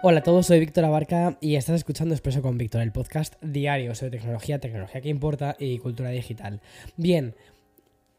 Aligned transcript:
Hola 0.00 0.20
a 0.20 0.22
todos, 0.22 0.46
soy 0.46 0.60
Víctor 0.60 0.84
Abarca 0.84 1.38
y 1.40 1.56
estás 1.56 1.74
escuchando 1.74 2.14
Expreso 2.14 2.40
con 2.40 2.56
Víctor, 2.56 2.82
el 2.82 2.92
podcast 2.92 3.34
diario 3.42 3.96
sobre 3.96 4.12
tecnología, 4.12 4.60
tecnología 4.60 5.00
que 5.00 5.08
importa 5.08 5.56
y 5.58 5.78
cultura 5.78 6.10
digital. 6.10 6.60
Bien, 6.96 7.34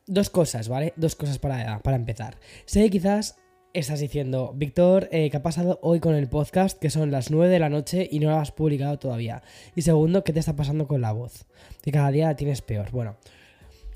dos 0.05 0.30
cosas, 0.30 0.68
¿vale? 0.68 0.92
Dos 0.98 1.16
cosas 1.16 1.39
para, 1.39 1.80
para 1.80 1.96
empezar. 1.96 2.38
Sé 2.66 2.84
que 2.84 2.89
quizás 2.89 3.38
estás 3.71 4.02
diciendo, 4.02 4.52
Víctor, 4.54 5.07
eh, 5.14 5.30
¿qué 5.30 5.38
ha 5.38 5.42
pasado 5.42 5.80
hoy 5.82 6.02
con 6.02 6.16
el 6.16 6.28
podcast? 6.28 6.78
Que 6.78 6.89
son 6.89 7.12
las 7.12 7.32
9 7.32 7.48
de 7.48 7.60
la 7.60 7.70
noche 7.70 8.09
y 8.11 8.20
no 8.20 8.30
lo 8.30 8.36
has 8.36 8.52
publicado 8.52 9.00
todavía. 9.00 9.41
Y 9.73 9.82
segundo, 9.84 10.25
¿qué 10.25 10.34
te 10.34 10.39
está 10.41 10.57
pasando 10.57 10.86
con 10.86 11.00
la 11.00 11.14
voz? 11.14 11.46
Que 11.82 11.93
cada 11.93 12.11
día 12.11 12.27
la 12.27 12.36
tienes 12.36 12.61
peor. 12.61 12.91
Bueno, 12.91 13.16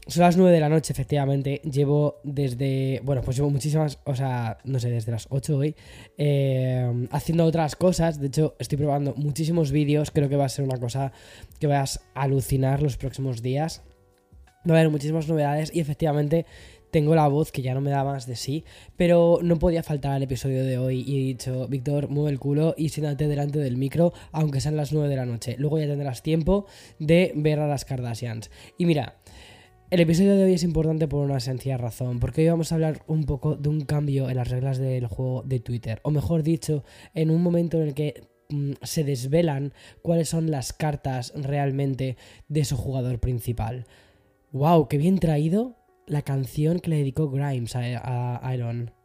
son 0.07 0.23
las 0.23 0.35
9 0.35 0.51
de 0.51 0.59
la 0.59 0.69
noche, 0.69 0.91
efectivamente. 0.91 1.61
Llevo 1.63 2.19
desde. 2.23 3.01
Bueno, 3.03 3.21
pues 3.21 3.37
llevo 3.37 3.49
muchísimas. 3.49 3.99
O 4.03 4.15
sea, 4.15 4.57
no 4.65 4.79
sé, 4.79 4.89
desde 4.89 5.11
las 5.11 5.27
8 5.29 5.57
hoy. 5.57 5.75
eh, 6.17 7.07
haciendo 7.11 7.45
otras 7.45 7.75
cosas. 7.75 8.19
De 8.19 8.27
hecho, 8.27 8.55
estoy 8.59 8.77
probando 8.77 9.13
muchísimos 9.15 9.71
vídeos. 9.71 10.11
Creo 10.11 10.27
que 10.27 10.35
va 10.35 10.45
a 10.45 10.49
ser 10.49 10.65
una 10.65 10.77
cosa 10.77 11.13
que 11.59 11.67
vas 11.67 12.01
a 12.15 12.23
alucinar 12.23 12.81
los 12.81 12.97
próximos 12.97 13.41
días. 13.41 13.81
Va 14.69 14.75
a 14.75 14.79
haber 14.79 14.89
muchísimas 14.89 15.27
novedades. 15.27 15.73
Y 15.73 15.79
efectivamente. 15.79 16.45
Tengo 16.91 17.15
la 17.15 17.27
voz 17.27 17.51
que 17.51 17.63
ya 17.63 17.73
no 17.73 17.81
me 17.81 17.89
da 17.89 18.03
más 18.03 18.27
de 18.27 18.35
sí, 18.35 18.65
pero 18.97 19.39
no 19.41 19.57
podía 19.57 19.81
faltar 19.81 20.11
al 20.11 20.21
episodio 20.21 20.63
de 20.63 20.77
hoy 20.77 21.03
y 21.07 21.15
he 21.15 21.25
dicho, 21.25 21.67
Víctor, 21.67 22.07
mueve 22.07 22.29
el 22.29 22.37
culo 22.37 22.75
y 22.77 22.89
siéntate 22.89 23.27
delante 23.27 23.57
del 23.57 23.77
micro, 23.77 24.13
aunque 24.31 24.61
sean 24.61 24.77
las 24.77 24.93
9 24.93 25.09
de 25.09 25.15
la 25.15 25.25
noche. 25.25 25.55
Luego 25.57 25.79
ya 25.79 25.87
tendrás 25.87 26.21
tiempo 26.21 26.67
de 26.99 27.31
ver 27.35 27.59
a 27.61 27.67
las 27.67 27.83
Kardashians. 27.83 28.51
Y 28.77 28.85
mira, 28.85 29.15
el 29.93 29.99
episodio 29.99 30.35
de 30.35 30.45
hoy 30.45 30.53
es 30.53 30.63
importante 30.63 31.07
por 31.07 31.23
una 31.23 31.39
sencilla 31.39 31.77
razón, 31.77 32.19
porque 32.19 32.41
hoy 32.41 32.47
vamos 32.47 32.71
a 32.71 32.75
hablar 32.75 33.03
un 33.05 33.25
poco 33.25 33.55
de 33.55 33.69
un 33.69 33.81
cambio 33.81 34.27
en 34.27 34.37
las 34.37 34.49
reglas 34.49 34.79
del 34.79 35.05
juego 35.05 35.43
de 35.43 35.59
Twitter, 35.59 35.99
o 36.01 36.09
mejor 36.09 36.41
dicho, 36.41 36.83
en 37.13 37.29
un 37.29 37.43
momento 37.43 37.77
en 37.77 37.89
el 37.89 37.93
que 37.93 38.27
mm, 38.49 38.71
se 38.81 39.03
desvelan 39.03 39.71
cuáles 40.01 40.29
son 40.29 40.49
las 40.49 40.73
cartas 40.73 41.31
realmente 41.35 42.17
de 42.47 42.65
su 42.65 42.75
jugador 42.75 43.19
principal. 43.19 43.85
¡Wow! 44.51 44.87
¡Qué 44.87 44.97
bien 44.97 45.19
traído 45.19 45.75
la 46.07 46.23
canción 46.23 46.79
que 46.79 46.89
le 46.89 46.97
dedicó 46.97 47.29
Grimes 47.29 47.75
a, 47.75 48.39
a 48.43 48.55
Iron! 48.55 49.02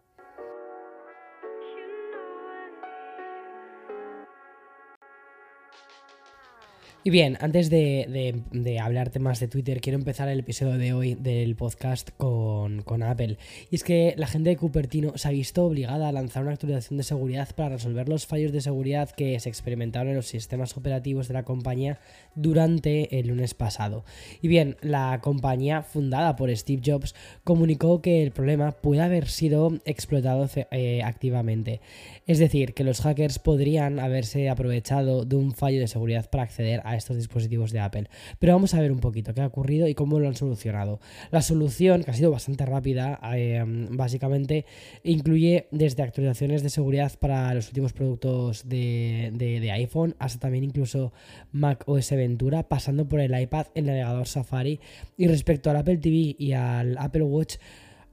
Y 7.09 7.11
bien, 7.11 7.39
antes 7.41 7.71
de, 7.71 8.05
de- 8.11 8.43
de 8.53 8.81
hablarte 8.81 9.19
más 9.19 9.41
de 9.41 9.49
Twitter, 9.49 9.81
quiero 9.81 9.99
empezar 9.99 10.29
el 10.29 10.41
episodio 10.41 10.77
de 10.77 10.93
hoy 10.93 11.15
del 11.15 11.57
podcast 11.57 12.11
con, 12.19 12.83
con 12.83 13.03
Apple. 13.03 13.39
Y 13.71 13.77
es 13.77 13.83
que 13.83 14.13
la 14.19 14.27
gente 14.27 14.51
de 14.51 14.59
Cupertino 14.59 15.17
se 15.17 15.27
ha 15.27 15.31
visto 15.31 15.65
obligada 15.65 16.07
a 16.11 16.13
lanzar 16.13 16.43
una 16.43 16.53
actualización 16.53 16.99
de 16.99 17.05
seguridad 17.05 17.49
para 17.57 17.71
resolver 17.71 18.11
los 18.11 18.27
fallos 18.27 18.53
de 18.53 18.61
seguridad 18.61 19.09
que 19.11 19.41
se 19.41 19.49
experimentaron 19.49 20.11
en 20.11 20.17
los 20.17 20.27
sistemas 20.27 20.77
operativos 20.77 21.29
de 21.29 21.33
la 21.33 21.45
compañía 21.45 21.99
durante 22.35 23.19
el 23.19 23.29
lunes 23.29 23.55
pasado. 23.55 24.05
Y 24.43 24.49
bien, 24.49 24.77
la 24.83 25.21
compañía 25.23 25.81
fundada 25.81 26.37
por 26.37 26.55
Steve 26.55 26.83
Jobs 26.85 27.15
comunicó 27.43 28.03
que 28.03 28.23
el 28.23 28.33
problema 28.33 28.73
puede 28.73 29.01
haber 29.01 29.29
sido 29.29 29.79
explotado 29.87 30.47
eh, 30.73 31.01
activamente. 31.03 31.81
Es 32.27 32.39
decir, 32.39 32.75
que 32.75 32.85
los 32.85 33.01
hackers 33.01 33.39
podrían 33.39 33.99
haberse 33.99 34.51
aprovechado 34.51 35.25
de 35.25 35.37
un 35.37 35.55
fallo 35.55 35.81
de 35.81 35.89
seguridad 35.89 36.29
para 36.29 36.43
acceder 36.43 36.83
a 36.85 36.98
estos 36.99 37.17
dispositivos 37.17 37.73
de 37.73 37.81
Apple. 37.81 38.09
Pero 38.39 38.53
vamos 38.53 38.75
a 38.75 38.81
ver 38.81 38.93
un 38.93 39.01
poquito 39.01 39.33
qué 39.35 39.41
ha 39.41 39.47
ocurrido 39.47 39.89
y 39.89 39.95
cómo 39.95 40.19
lo 40.21 40.29
han 40.29 40.35
solucionado. 40.37 41.01
La 41.31 41.41
solución, 41.43 42.03
que 42.05 42.11
ha 42.11 42.15
sido 42.15 42.31
bastante 42.31 42.67
rápida, 42.67 43.19
eh, 43.35 43.65
básicamente 43.91 44.67
incluye 45.05 45.69
desde 45.71 46.03
actualizaciones 46.03 46.63
de 46.63 46.71
seguridad 46.71 47.13
para 47.19 47.55
los 47.55 47.69
últimos 47.69 47.93
productos 47.93 48.69
de, 48.69 49.31
de- 49.35 49.61
de 49.61 49.71
iPhone 49.73 50.15
hasta 50.19 50.39
también 50.41 50.65
incluso 50.65 51.13
Mac 51.53 51.85
OS 51.87 52.11
Ventura, 52.11 52.69
pasando 52.69 53.09
por 53.09 53.21
el 53.21 53.39
iPad, 53.41 53.67
el 53.75 53.87
navegador 53.87 54.27
Safari. 54.27 54.81
Y 55.17 55.27
respecto 55.29 55.71
al 55.71 55.77
Apple 55.77 55.99
TV 55.99 56.37
y 56.39 56.53
al 56.53 56.97
Apple 56.99 57.23
Watch, 57.23 57.57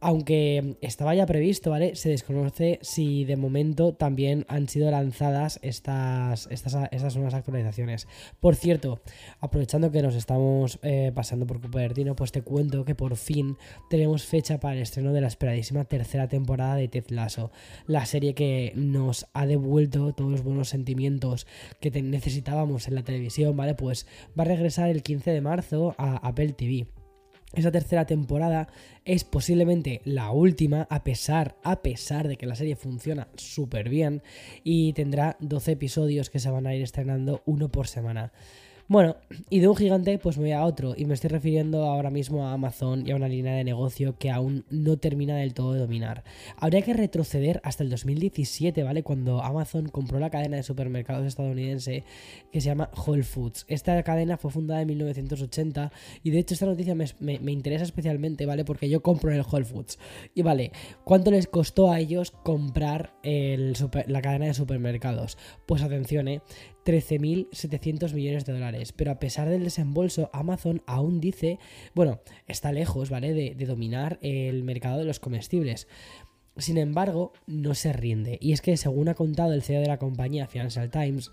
aunque 0.05 0.77
estaba 0.81 1.15
ya 1.15 1.25
previsto, 1.25 1.71
¿vale? 1.71 1.95
Se 1.95 2.09
desconoce 2.09 2.77
si 2.83 3.25
de 3.25 3.37
momento 3.37 3.95
también 3.95 4.45
han 4.49 4.69
sido 4.69 4.91
lanzadas 4.91 5.57
estas, 5.63 6.47
estas, 6.51 6.89
estas 6.91 7.15
nuevas 7.15 7.33
actualizaciones. 7.33 8.07
Por 8.39 8.55
cierto, 8.55 9.01
aprovechando 9.39 9.89
que 9.89 10.03
nos 10.03 10.13
estamos 10.13 10.77
eh, 10.83 11.11
pasando 11.15 11.47
por 11.47 11.59
Cupertino, 11.59 12.15
pues 12.15 12.31
te 12.31 12.43
cuento 12.43 12.85
que 12.85 12.93
por 12.93 13.15
fin 13.15 13.57
tenemos 13.89 14.25
fecha 14.25 14.59
para 14.59 14.75
el 14.75 14.83
estreno 14.83 15.11
de 15.11 15.21
la 15.21 15.27
esperadísima 15.27 15.85
tercera 15.85 16.27
temporada 16.27 16.75
de 16.75 16.87
Ted 16.87 17.09
Lasso, 17.09 17.49
la 17.87 18.05
serie 18.05 18.35
que 18.35 18.73
nos 18.75 19.25
ha 19.33 19.47
devuelto 19.47 20.13
todos 20.13 20.29
los 20.29 20.43
buenos 20.43 20.69
sentimientos 20.69 21.47
que 21.81 21.89
necesitábamos 21.89 22.87
en 22.87 22.93
la 22.93 23.03
televisión, 23.03 23.57
¿vale? 23.57 23.73
Pues 23.73 24.05
va 24.39 24.43
a 24.43 24.49
regresar 24.49 24.87
el 24.91 25.01
15 25.01 25.31
de 25.31 25.41
marzo 25.41 25.95
a 25.97 26.17
Apple 26.17 26.53
TV. 26.53 26.85
Esa 27.53 27.71
tercera 27.71 28.05
temporada 28.05 28.67
es 29.05 29.23
posiblemente 29.23 30.01
la 30.03 30.31
última, 30.31 30.87
a 30.89 31.03
pesar, 31.03 31.55
a 31.63 31.81
pesar 31.81 32.27
de 32.27 32.35
que 32.35 32.45
la 32.47 32.55
serie 32.55 32.75
funciona 32.75 33.27
súper 33.35 33.87
bien 33.87 34.23
y 34.63 34.93
tendrá 34.93 35.37
12 35.39 35.73
episodios 35.73 36.29
que 36.29 36.39
se 36.39 36.49
van 36.49 36.67
a 36.67 36.75
ir 36.75 36.81
estrenando 36.81 37.43
uno 37.45 37.69
por 37.69 37.87
semana. 37.87 38.33
Bueno, 38.87 39.15
y 39.49 39.61
de 39.61 39.67
un 39.67 39.75
gigante 39.75 40.19
pues 40.19 40.37
me 40.37 40.43
voy 40.43 40.51
a 40.51 40.63
otro 40.63 40.93
y 40.95 41.05
me 41.05 41.15
estoy 41.15 41.31
refiriendo 41.31 41.85
ahora 41.85 42.11
mismo 42.11 42.45
a 42.47 42.53
Amazon 42.53 43.07
y 43.07 43.11
a 43.11 43.15
una 43.15 43.27
línea 43.27 43.55
de 43.55 43.63
negocio 43.63 44.15
que 44.19 44.29
aún 44.29 44.63
no 44.69 44.97
termina 44.97 45.35
del 45.37 45.55
todo 45.55 45.73
de 45.73 45.79
dominar. 45.79 46.23
Habría 46.57 46.83
que 46.83 46.93
retroceder 46.93 47.61
hasta 47.63 47.83
el 47.83 47.89
2017, 47.89 48.83
¿vale? 48.83 49.01
Cuando 49.01 49.41
Amazon 49.41 49.89
compró 49.89 50.19
la 50.19 50.29
cadena 50.29 50.57
de 50.57 50.61
supermercados 50.63 51.25
estadounidense 51.25 52.03
que 52.51 52.61
se 52.61 52.67
llama 52.67 52.91
Whole 52.95 53.23
Foods. 53.23 53.65
Esta 53.67 54.01
cadena 54.03 54.37
fue 54.37 54.51
fundada 54.51 54.81
en 54.81 54.87
1980 54.89 55.91
y 56.21 56.29
de 56.29 56.37
hecho 56.37 56.53
esta 56.53 56.67
noticia 56.67 56.93
me, 56.93 57.05
me- 57.19 57.51
interesa 57.51 57.85
especialmente, 57.85 58.45
¿vale? 58.45 58.65
Porque 58.65 58.87
yo 58.87 59.01
compro 59.01 59.31
en 59.31 59.37
el 59.39 59.45
Whole 59.51 59.65
Foods. 59.65 59.97
Y 60.35 60.43
vale, 60.43 60.71
¿cuánto 61.03 61.31
les 61.31 61.47
costó 61.47 61.91
a 61.91 61.99
ellos 61.99 62.29
comprar 62.29 63.15
la 63.23 64.21
cadena 64.21 64.45
de 64.45 64.53
supermercados? 64.53 65.39
Pues 65.65 65.81
atención, 65.81 66.27
¿eh? 66.27 66.41
13.700 66.85 68.13
millones 68.13 68.45
de 68.45 68.53
dólares. 68.53 68.93
Pero 68.93 69.11
a 69.11 69.19
pesar 69.19 69.49
del 69.49 69.63
desembolso, 69.63 70.29
Amazon 70.33 70.81
aún 70.85 71.19
dice, 71.19 71.59
bueno, 71.93 72.19
está 72.47 72.71
lejos, 72.71 73.09
¿vale? 73.09 73.33
De, 73.33 73.55
de 73.55 73.65
dominar 73.65 74.19
el 74.21 74.63
mercado 74.63 74.99
de 74.99 75.05
los 75.05 75.19
comestibles. 75.19 75.87
Sin 76.57 76.77
embargo, 76.77 77.33
no 77.47 77.73
se 77.73 77.91
rinde. 77.91 78.37
Y 78.41 78.53
es 78.53 78.61
que, 78.61 78.77
según 78.77 79.09
ha 79.09 79.15
contado 79.15 79.53
el 79.53 79.63
CEO 79.63 79.81
de 79.81 79.87
la 79.87 79.97
compañía 79.99 80.47
Financial 80.47 80.89
Times, 80.89 81.31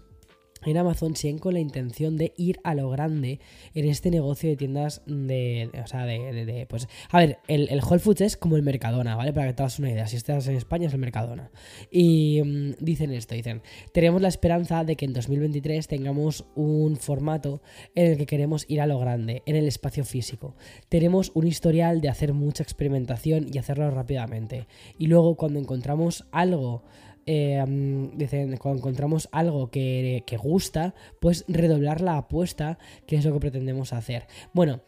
en 0.64 0.76
Amazon 0.76 1.16
siguen 1.16 1.38
con 1.38 1.54
la 1.54 1.60
intención 1.60 2.16
de 2.16 2.32
ir 2.36 2.60
a 2.64 2.74
lo 2.74 2.90
grande 2.90 3.40
en 3.74 3.88
este 3.88 4.10
negocio 4.10 4.50
de 4.50 4.56
tiendas 4.56 5.02
de. 5.06 5.70
o 5.82 5.86
sea, 5.86 6.04
de, 6.06 6.66
Pues. 6.68 6.88
A 7.10 7.18
ver, 7.18 7.38
el, 7.48 7.68
el 7.70 7.80
Whole 7.80 8.00
Foods 8.00 8.20
es 8.20 8.36
como 8.36 8.56
el 8.56 8.62
Mercadona, 8.62 9.16
¿vale? 9.16 9.32
Para 9.32 9.48
que 9.48 9.54
te 9.54 9.62
hagas 9.62 9.78
una 9.78 9.90
idea. 9.90 10.06
Si 10.06 10.16
estás 10.16 10.46
en 10.48 10.56
España 10.56 10.86
es 10.86 10.92
el 10.92 11.00
Mercadona. 11.00 11.50
Y 11.90 12.42
mm, 12.44 12.72
dicen 12.80 13.12
esto: 13.12 13.34
dicen. 13.34 13.62
Tenemos 13.92 14.22
la 14.22 14.28
esperanza 14.28 14.84
de 14.84 14.96
que 14.96 15.04
en 15.04 15.12
2023 15.12 15.88
tengamos 15.88 16.44
un 16.54 16.96
formato 16.96 17.62
en 17.94 18.12
el 18.12 18.16
que 18.18 18.26
queremos 18.26 18.64
ir 18.68 18.80
a 18.80 18.86
lo 18.86 18.98
grande, 18.98 19.42
en 19.46 19.56
el 19.56 19.66
espacio 19.66 20.04
físico. 20.04 20.56
Tenemos 20.88 21.32
un 21.34 21.46
historial 21.46 22.00
de 22.00 22.08
hacer 22.08 22.32
mucha 22.32 22.62
experimentación 22.62 23.46
y 23.52 23.58
hacerlo 23.58 23.90
rápidamente. 23.90 24.66
Y 24.98 25.06
luego, 25.06 25.36
cuando 25.36 25.58
encontramos 25.58 26.24
algo 26.32 26.82
mm, 27.26 28.16
dicen, 28.16 28.56
cuando 28.56 28.78
encontramos 28.78 29.28
algo 29.32 29.70
que, 29.70 30.24
que 30.26 30.36
gusta, 30.36 30.94
pues 31.20 31.44
redoblar 31.48 32.00
la 32.00 32.16
apuesta, 32.16 32.78
que 33.06 33.16
es 33.16 33.24
lo 33.24 33.32
que 33.32 33.40
pretendemos 33.40 33.92
hacer. 33.92 34.26
Bueno, 34.52 34.80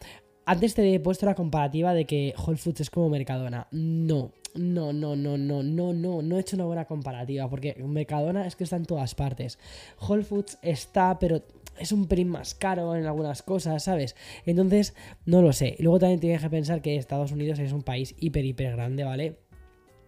antes 0.47 0.75
te 0.75 0.95
he 0.95 1.01
puesto 1.01 1.27
la 1.27 1.35
comparativa 1.35 1.95
de 1.95 2.05
que 2.05 2.35
Whole 2.37 2.59
Foods 2.59 2.81
es 2.81 2.91
como 2.91 3.09
Mercadona. 3.09 3.67
No, 3.71 4.33
no, 4.55 4.93
no, 4.93 5.17
no, 5.17 5.37
no, 5.37 5.63
no, 5.63 5.93
no, 5.93 6.23
no 6.23 6.37
he 6.37 6.41
hecho 6.41 6.57
una 6.57 6.67
buena 6.67 6.85
comparativa, 6.85 7.49
porque 7.49 7.75
Mercadona 7.83 8.47
es 8.47 8.55
que 8.55 8.65
está 8.65 8.77
en 8.77 8.87
todas 8.87 9.15
partes. 9.15 9.59
Whole 10.07 10.23
Foods 10.23 10.59
está, 10.63 11.19
pero 11.19 11.43
es 11.79 11.93
un 11.93 12.07
pelín 12.07 12.29
más 12.29 12.55
caro 12.55 12.95
en 12.95 13.07
algunas 13.07 13.43
cosas, 13.43 13.85
¿sabes? 13.85 14.15
Entonces, 14.47 14.95
no 15.25 15.43
lo 15.43 15.53
sé. 15.53 15.77
Luego 15.81 15.99
también 15.99 16.21
tienes 16.21 16.43
que 16.43 16.51
pensar 16.51 16.83
que 16.83 16.97
Estados 16.97 17.33
Unidos 17.33 17.59
es 17.59 17.73
un 17.73 17.83
país 17.83 18.15
hiper, 18.19 18.45
hiper 18.45 18.73
grande, 18.73 19.05
¿vale? 19.05 19.39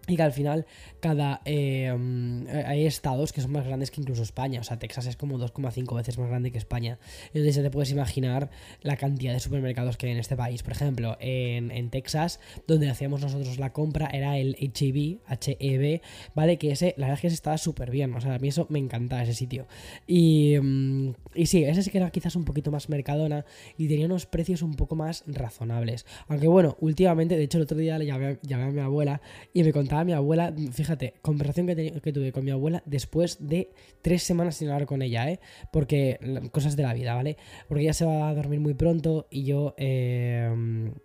Y 0.06 0.16
que 0.16 0.22
al 0.22 0.32
final 0.32 0.66
cada 1.00 1.40
eh, 1.44 1.92
hay 2.66 2.86
estados 2.86 3.32
que 3.32 3.40
son 3.40 3.52
más 3.52 3.66
grandes 3.66 3.90
que 3.90 4.00
incluso 4.00 4.22
España. 4.22 4.60
O 4.60 4.64
sea, 4.64 4.78
Texas 4.78 5.06
es 5.06 5.16
como 5.16 5.38
2,5 5.38 5.96
veces 5.96 6.18
más 6.18 6.28
grande 6.28 6.52
que 6.52 6.58
España. 6.58 6.98
Entonces 7.28 7.56
ya 7.56 7.62
te 7.62 7.70
puedes 7.70 7.90
imaginar 7.90 8.50
la 8.82 8.96
cantidad 8.96 9.32
de 9.32 9.40
supermercados 9.40 9.96
que 9.96 10.06
hay 10.06 10.12
en 10.12 10.18
este 10.18 10.36
país. 10.36 10.62
Por 10.62 10.72
ejemplo, 10.72 11.16
en, 11.20 11.70
en 11.70 11.90
Texas, 11.90 12.40
donde 12.66 12.88
hacíamos 12.88 13.20
nosotros 13.20 13.58
la 13.58 13.72
compra, 13.72 14.08
era 14.12 14.38
el 14.38 14.56
HEB, 14.58 15.18
HEB, 15.28 16.00
¿vale? 16.34 16.58
Que 16.58 16.70
ese, 16.72 16.94
la 16.96 17.06
verdad 17.06 17.14
es 17.14 17.20
que 17.20 17.26
ese 17.28 17.34
estaba 17.34 17.58
súper 17.58 17.90
bien. 17.90 18.14
O 18.14 18.20
sea, 18.20 18.34
a 18.34 18.38
mí 18.38 18.48
eso 18.48 18.66
me 18.70 18.78
encantaba 18.78 19.22
ese 19.22 19.34
sitio. 19.34 19.66
Y, 20.06 20.56
mm, 20.60 21.14
y 21.34 21.46
sí, 21.46 21.64
ese 21.64 21.82
sí 21.82 21.90
que 21.90 21.98
era 21.98 22.10
quizás 22.10 22.36
un 22.36 22.44
poquito 22.44 22.70
más 22.70 22.88
mercadona 22.88 23.44
y 23.76 23.88
tenía 23.88 24.06
unos 24.06 24.26
precios 24.26 24.62
un 24.62 24.74
poco 24.74 24.96
más 24.96 25.24
razonables. 25.26 26.06
Aunque 26.28 26.48
bueno, 26.48 26.76
últimamente, 26.80 27.36
de 27.36 27.44
hecho 27.44 27.58
el 27.58 27.64
otro 27.64 27.78
día 27.78 27.98
le 27.98 28.06
llamé, 28.06 28.38
llamé 28.42 28.64
a 28.64 28.70
mi 28.70 28.80
abuela 28.80 29.20
y 29.52 29.62
me 29.62 29.72
contaba 29.72 29.95
estaba 29.96 30.04
mi 30.04 30.12
abuela, 30.12 30.52
fíjate, 30.72 31.14
conversación 31.22 31.66
que, 31.66 32.12
tuve 32.12 32.30
con 32.30 32.44
mi 32.44 32.50
abuela 32.50 32.82
después 32.84 33.38
de 33.40 33.70
tres 34.02 34.22
semanas 34.22 34.56
sin 34.56 34.68
hablar 34.68 34.86
con 34.86 35.00
ella, 35.00 35.30
¿eh? 35.30 35.40
Porque 35.72 36.18
cosas 36.52 36.76
de 36.76 36.82
la 36.82 36.92
vida, 36.92 37.14
¿vale? 37.14 37.38
Porque 37.66 37.82
ella 37.82 37.94
se 37.94 38.04
va 38.04 38.28
a 38.28 38.34
dormir 38.34 38.60
muy 38.60 38.74
pronto 38.74 39.26
y 39.30 39.44
yo, 39.44 39.74
eh, 39.78 40.50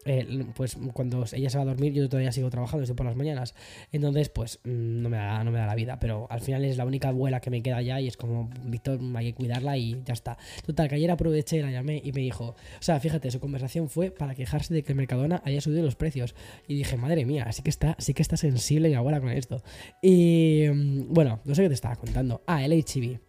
eh, 0.06 0.46
pues 0.56 0.78
cuando 0.94 1.24
ella 1.32 1.50
se 1.50 1.58
va 1.58 1.64
a 1.64 1.68
dormir, 1.68 1.94
yo 1.94 2.10
todavía 2.10 2.34
sigo 2.34 2.50
trabajando, 2.50 2.84
estoy 2.84 2.98
por 2.98 3.06
las 3.06 3.16
mañanas. 3.16 3.56
Entonces, 3.94 4.28
pues 4.28 4.60
no 4.66 5.08
me, 5.10 5.16
da, 5.16 5.42
no 5.46 5.52
me 5.52 5.60
da 5.60 5.68
la 5.68 5.76
vida, 5.76 5.98
pero 5.98 6.28
al 6.30 6.42
final 6.42 6.66
es 6.66 6.76
la 6.76 6.86
única 6.86 7.10
abuela 7.10 7.40
que 7.40 7.50
me 7.50 7.62
queda 7.64 7.82
ya 7.82 8.02
y 8.02 8.08
es 8.08 8.18
como, 8.18 8.50
Víctor, 8.66 9.00
hay 9.16 9.28
que 9.28 9.36
cuidarla 9.36 9.78
y 9.78 10.02
ya 10.04 10.14
está. 10.14 10.38
Total, 10.66 10.90
que 10.90 10.96
ayer 10.96 11.12
aproveché, 11.12 11.62
la 11.62 11.72
llamé 11.72 12.02
y 12.04 12.12
me 12.12 12.22
dijo, 12.22 12.48
o 12.50 12.82
sea, 12.82 13.00
fíjate, 13.00 13.32
su 13.32 13.40
conversación 13.40 13.88
fue 13.88 14.12
para 14.12 14.36
quejarse 14.36 14.74
de 14.74 14.84
que 14.84 14.94
Mercadona 14.94 15.42
haya 15.46 15.62
subido 15.62 15.82
los 15.82 15.96
precios. 15.96 16.36
Y 16.68 16.76
dije, 16.76 16.98
madre 16.98 17.26
mía, 17.26 17.46
así 17.48 17.62
que 17.62 17.70
está, 17.70 17.96
sí 17.98 18.14
que 18.14 18.22
está 18.22 18.36
sensible 18.36 18.81
mi 18.89 18.95
abuela 18.95 19.19
con 19.19 19.30
esto. 19.30 19.62
Y 20.01 20.66
mm, 20.74 21.13
bueno, 21.13 21.39
no 21.45 21.56
sé 21.56 21.63
qué 21.63 21.69
te 21.69 21.75
estaba 21.75 21.95
contando. 21.95 22.42
Ah, 22.48 22.63
el 22.63 22.74
HIV. 22.74 23.19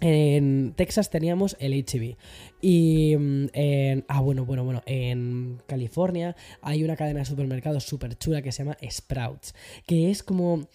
En 0.00 0.72
Texas 0.76 1.10
teníamos 1.10 1.56
el 1.60 1.74
HIV. 1.74 2.16
Y 2.60 3.16
mm. 3.16 3.46
Ah, 4.08 4.20
bueno, 4.20 4.44
bueno, 4.44 4.64
bueno. 4.64 4.82
En 4.86 5.58
California 5.66 6.36
hay 6.62 6.82
una 6.84 6.96
cadena 6.96 7.20
de 7.20 7.26
supermercados 7.26 7.84
súper 7.84 8.16
chula 8.18 8.42
que 8.42 8.52
se 8.52 8.64
llama 8.64 8.76
Sprouts. 8.88 9.54
Que 9.86 10.10
es 10.10 10.22
como. 10.22 10.66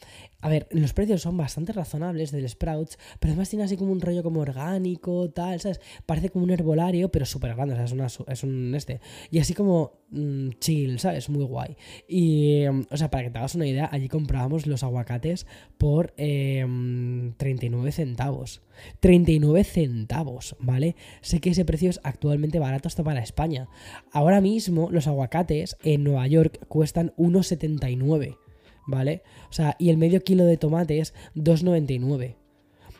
A 0.41 0.49
ver, 0.49 0.67
los 0.69 0.93
precios 0.93 1.23
son 1.23 1.37
bastante 1.37 1.73
razonables 1.73 2.31
del 2.31 2.47
Sprouts, 2.47 2.99
pero 3.19 3.31
además 3.31 3.49
tiene 3.49 3.65
así 3.65 3.77
como 3.77 3.91
un 3.91 3.99
rollo 3.99 4.21
como 4.21 4.41
orgánico, 4.41 5.27
tal, 5.31 5.59
¿sabes? 5.59 5.81
Parece 6.05 6.29
como 6.29 6.45
un 6.45 6.51
herbolario, 6.51 7.09
pero 7.09 7.25
súper 7.25 7.55
grande, 7.55 7.73
o 7.73 7.77
sea, 7.77 7.85
es, 7.85 7.91
una, 7.91 8.05
es 8.05 8.43
un 8.43 8.75
este. 8.75 9.01
Y 9.31 9.39
así 9.39 9.55
como 9.55 10.03
mm, 10.11 10.49
chill, 10.59 10.99
¿sabes? 10.99 11.29
Muy 11.29 11.43
guay. 11.45 11.75
Y, 12.07 12.63
mm, 12.69 12.83
o 12.91 12.97
sea, 12.97 13.09
para 13.09 13.23
que 13.23 13.31
te 13.31 13.39
hagas 13.39 13.55
una 13.55 13.65
idea, 13.65 13.89
allí 13.91 14.07
comprábamos 14.07 14.67
los 14.67 14.83
aguacates 14.83 15.47
por 15.79 16.11
39 16.11 17.87
em, 17.87 17.91
centavos. 17.91 18.61
39 18.99 19.63
centavos, 19.63 20.55
¿vale? 20.59 20.95
Sé 21.21 21.39
que 21.39 21.51
ese 21.51 21.65
precio 21.65 21.89
es 21.89 21.99
actualmente 22.03 22.59
barato 22.59 22.87
hasta 22.87 23.03
para 23.03 23.21
España. 23.21 23.67
Ahora 24.11 24.41
mismo 24.41 24.89
los 24.91 25.07
aguacates 25.07 25.77
en 25.83 26.03
Nueva 26.03 26.27
York 26.27 26.65
cuestan 26.67 27.13
1,79. 27.17 28.37
¿vale? 28.85 29.23
O 29.49 29.53
sea, 29.53 29.75
y 29.79 29.89
el 29.89 29.97
medio 29.97 30.23
kilo 30.23 30.45
de 30.45 30.57
tomates, 30.57 31.13
2,99. 31.35 32.35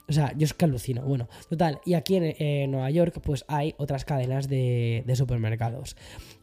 O 0.08 0.14
sea, 0.14 0.34
yo 0.38 0.46
es 0.46 0.54
que 0.54 0.66
alucino. 0.66 1.02
Bueno, 1.04 1.28
total. 1.50 1.80
Y 1.84 1.96
aquí 1.96 2.18
en, 2.18 2.72
Nueva 2.72 2.92
York, 2.92 3.22
pues 3.24 3.44
hay 3.48 3.74
otras 3.78 4.06
cadenas 4.06 4.48
de, 4.48 5.04
de, 5.06 5.16
supermercados. 5.16 5.96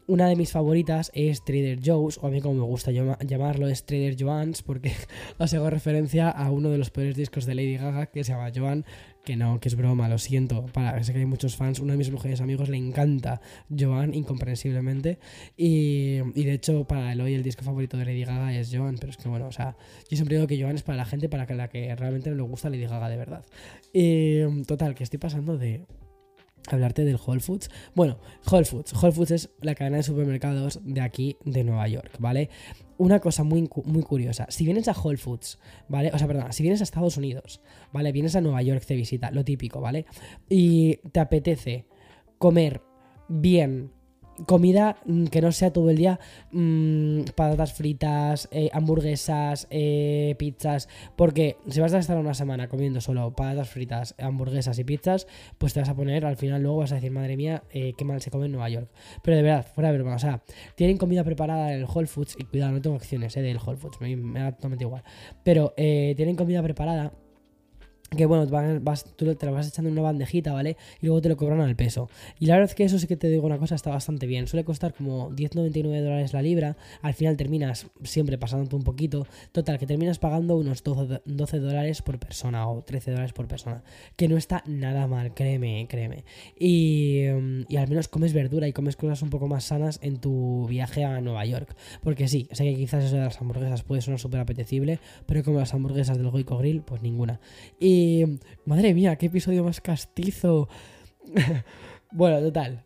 Una 0.05 0.27
de 0.27 0.35
mis 0.35 0.51
favoritas 0.51 1.11
es 1.13 1.45
Trader 1.45 1.79
Joe's, 1.83 2.17
o 2.21 2.27
a 2.27 2.29
mí 2.29 2.41
como 2.41 2.55
me 2.55 2.65
gusta 2.65 2.91
llamarlo 2.91 3.69
es 3.69 3.85
Trader 3.85 4.17
Joan's, 4.19 4.61
porque 4.61 4.91
os 5.37 5.53
hago 5.53 5.69
referencia 5.69 6.29
a 6.29 6.51
uno 6.51 6.69
de 6.69 6.77
los 6.77 6.89
peores 6.89 7.15
discos 7.15 7.45
de 7.45 7.55
Lady 7.55 7.77
Gaga 7.77 8.07
que 8.07 8.23
se 8.25 8.33
llama 8.33 8.51
Joan, 8.53 8.85
que 9.23 9.37
no, 9.37 9.61
que 9.61 9.69
es 9.69 9.75
broma, 9.75 10.09
lo 10.09 10.17
siento. 10.17 10.65
Para, 10.73 11.01
sé 11.03 11.13
que 11.13 11.19
hay 11.19 11.25
muchos 11.25 11.55
fans. 11.55 11.79
Uno 11.79 11.93
de 11.93 11.97
mis 11.97 12.11
mujeres 12.11 12.41
amigos 12.41 12.67
le 12.67 12.75
encanta 12.75 13.39
Joan, 13.69 14.13
incomprensiblemente. 14.13 15.19
Y, 15.55 16.17
de 16.17 16.53
hecho, 16.53 16.85
para 16.85 17.13
el 17.13 17.21
hoy 17.21 17.33
el 17.33 17.43
disco 17.43 17.63
favorito 17.63 17.95
de 17.97 18.03
Lady 18.03 18.25
Gaga 18.25 18.53
es 18.53 18.69
Joan. 18.73 18.97
Pero 18.99 19.11
es 19.11 19.17
que 19.17 19.29
bueno, 19.29 19.47
o 19.47 19.51
sea, 19.53 19.77
yo 20.09 20.17
siempre 20.17 20.35
digo 20.35 20.47
que 20.47 20.61
Joan 20.61 20.75
es 20.75 20.83
para 20.83 20.97
la 20.97 21.05
gente 21.05 21.29
para 21.29 21.45
la 21.55 21.69
que 21.69 21.95
realmente 21.95 22.29
le 22.29 22.41
gusta 22.41 22.69
Lady 22.69 22.85
Gaga 22.85 23.07
de 23.07 23.17
verdad. 23.17 23.45
Total, 24.67 24.95
que 24.95 25.03
estoy 25.05 25.19
pasando 25.19 25.57
de 25.57 25.85
hablarte 26.69 27.03
del 27.05 27.19
Whole 27.25 27.39
Foods. 27.39 27.69
Bueno, 27.95 28.17
Whole 28.49 28.65
Foods. 28.65 28.93
Whole 28.93 29.11
Foods 29.11 29.31
es 29.31 29.49
la 29.61 29.75
cadena 29.75 29.97
de 29.97 30.03
supermercados 30.03 30.79
de 30.83 31.01
aquí, 31.01 31.37
de 31.45 31.63
Nueva 31.63 31.87
York, 31.87 32.11
¿vale? 32.19 32.49
Una 32.97 33.19
cosa 33.19 33.43
muy, 33.43 33.69
muy 33.85 34.03
curiosa. 34.03 34.45
Si 34.49 34.65
vienes 34.65 34.87
a 34.87 34.93
Whole 34.93 35.17
Foods, 35.17 35.59
¿vale? 35.89 36.11
O 36.13 36.17
sea, 36.17 36.27
perdón, 36.27 36.51
si 36.53 36.63
vienes 36.63 36.81
a 36.81 36.83
Estados 36.83 37.17
Unidos, 37.17 37.61
¿vale? 37.91 38.11
Vienes 38.11 38.35
a 38.35 38.41
Nueva 38.41 38.61
York 38.61 38.85
de 38.85 38.95
visita, 38.95 39.31
lo 39.31 39.43
típico, 39.43 39.81
¿vale? 39.81 40.05
Y 40.49 40.97
te 41.11 41.19
apetece 41.19 41.85
comer 42.37 42.81
bien 43.27 43.91
comida 44.45 44.97
mm, 45.05 45.25
que 45.25 45.41
no 45.41 45.51
sea 45.51 45.71
todo 45.71 45.89
el 45.89 45.97
día 45.97 46.19
mmm, 46.51 47.21
patatas 47.35 47.73
fritas, 47.73 48.47
eh, 48.51 48.69
hamburguesas, 48.73 49.67
eh, 49.69 50.35
pizzas, 50.37 50.89
porque 51.15 51.57
si 51.69 51.79
vas 51.79 51.93
a 51.93 51.99
estar 51.99 52.17
una 52.17 52.33
semana 52.33 52.67
comiendo 52.67 53.01
solo 53.01 53.31
patatas 53.35 53.69
fritas, 53.69 54.15
hamburguesas 54.19 54.77
y 54.79 54.83
pizzas, 54.83 55.27
pues 55.57 55.73
te 55.73 55.79
vas 55.79 55.89
a 55.89 55.95
poner, 55.95 56.25
al 56.25 56.37
final 56.37 56.61
luego 56.61 56.77
vas 56.77 56.91
a 56.91 56.95
decir, 56.95 57.11
madre 57.11 57.37
mía, 57.37 57.63
eh, 57.71 57.93
qué 57.97 58.05
mal 58.05 58.21
se 58.21 58.31
come 58.31 58.45
en 58.45 58.51
Nueva 58.51 58.69
York. 58.69 58.89
Pero 59.21 59.37
de 59.37 59.43
verdad, 59.43 59.65
fuera 59.65 59.91
de 59.91 59.97
broma, 59.97 60.15
o 60.15 60.19
sea, 60.19 60.43
tienen 60.75 60.97
comida 60.97 61.23
preparada 61.23 61.73
en 61.73 61.79
el 61.79 61.85
Whole 61.85 62.07
Foods, 62.07 62.35
y 62.37 62.43
cuidado, 62.45 62.73
no 62.73 62.81
tengo 62.81 62.95
acciones 62.95 63.33
del 63.33 63.57
Whole 63.57 63.77
Foods, 63.77 63.99
me, 64.01 64.15
me 64.15 64.39
da 64.39 64.51
totalmente 64.51 64.83
igual, 64.83 65.03
pero 65.43 65.73
tienen 65.75 66.35
comida 66.35 66.61
preparada 66.61 67.11
que 68.15 68.25
bueno, 68.25 68.47
vas, 68.81 69.05
tú 69.15 69.33
te 69.35 69.45
lo 69.45 69.53
vas 69.53 69.67
echando 69.67 69.89
en 69.89 69.93
una 69.93 70.03
bandejita, 70.03 70.53
¿vale? 70.53 70.77
Y 71.01 71.07
luego 71.07 71.21
te 71.21 71.29
lo 71.29 71.37
cobran 71.37 71.61
al 71.61 71.75
peso. 71.75 72.09
Y 72.39 72.45
la 72.45 72.55
verdad 72.55 72.69
es 72.69 72.75
que 72.75 72.83
eso 72.83 72.99
sí 72.99 73.07
que 73.07 73.17
te 73.17 73.29
digo 73.29 73.45
una 73.45 73.57
cosa, 73.57 73.75
está 73.75 73.89
bastante 73.89 74.27
bien. 74.27 74.47
Suele 74.47 74.63
costar 74.63 74.93
como 74.93 75.31
10,99 75.31 76.01
dólares 76.01 76.33
la 76.33 76.41
libra. 76.41 76.77
Al 77.01 77.13
final 77.13 77.37
terminas 77.37 77.87
siempre 78.03 78.37
pasándote 78.37 78.75
un 78.75 78.83
poquito. 78.83 79.27
Total, 79.51 79.77
que 79.77 79.85
terminas 79.85 80.19
pagando 80.19 80.57
unos 80.57 80.83
12, 80.83 81.59
dólares 81.59 82.01
por 82.01 82.19
persona 82.19 82.67
o 82.67 82.81
13 82.81 83.11
dólares 83.11 83.33
por 83.33 83.47
persona. 83.47 83.83
Que 84.15 84.27
no 84.27 84.37
está 84.37 84.63
nada 84.65 85.07
mal, 85.07 85.33
créeme, 85.33 85.87
créeme. 85.89 86.23
Y, 86.59 87.23
mm, 87.29 87.65
y 87.69 87.77
al 87.77 87.87
menos 87.87 88.07
comes 88.07 88.33
verdura 88.33 88.67
y 88.67 88.73
comes 88.73 88.95
cosas 88.95 89.21
un 89.21 89.29
poco 89.29 89.47
más 89.47 89.65
sanas 89.65 89.99
en 90.01 90.17
tu 90.17 90.67
viaje 90.67 91.03
a 91.03 91.21
Nueva 91.21 91.45
York. 91.45 91.75
Porque 92.01 92.27
sí, 92.27 92.47
sé 92.51 92.63
que 92.63 92.75
quizás 92.75 93.03
eso 93.03 93.15
de 93.15 93.21
las 93.23 93.39
hamburguesas 93.41 93.83
puede 93.83 94.01
sonar 94.01 94.19
súper 94.19 94.39
apetecible, 94.39 94.99
pero 95.25 95.43
como 95.43 95.59
las 95.59 95.73
hamburguesas 95.73 96.17
del 96.17 96.29
Goico 96.29 96.57
Grill, 96.57 96.81
pues 96.81 97.01
ninguna. 97.01 97.39
Y 97.79 98.02
madre 98.65 98.93
mía, 98.93 99.15
qué 99.15 99.27
episodio 99.27 99.63
más 99.63 99.81
castizo. 99.81 100.69
bueno, 102.11 102.39
total. 102.39 102.83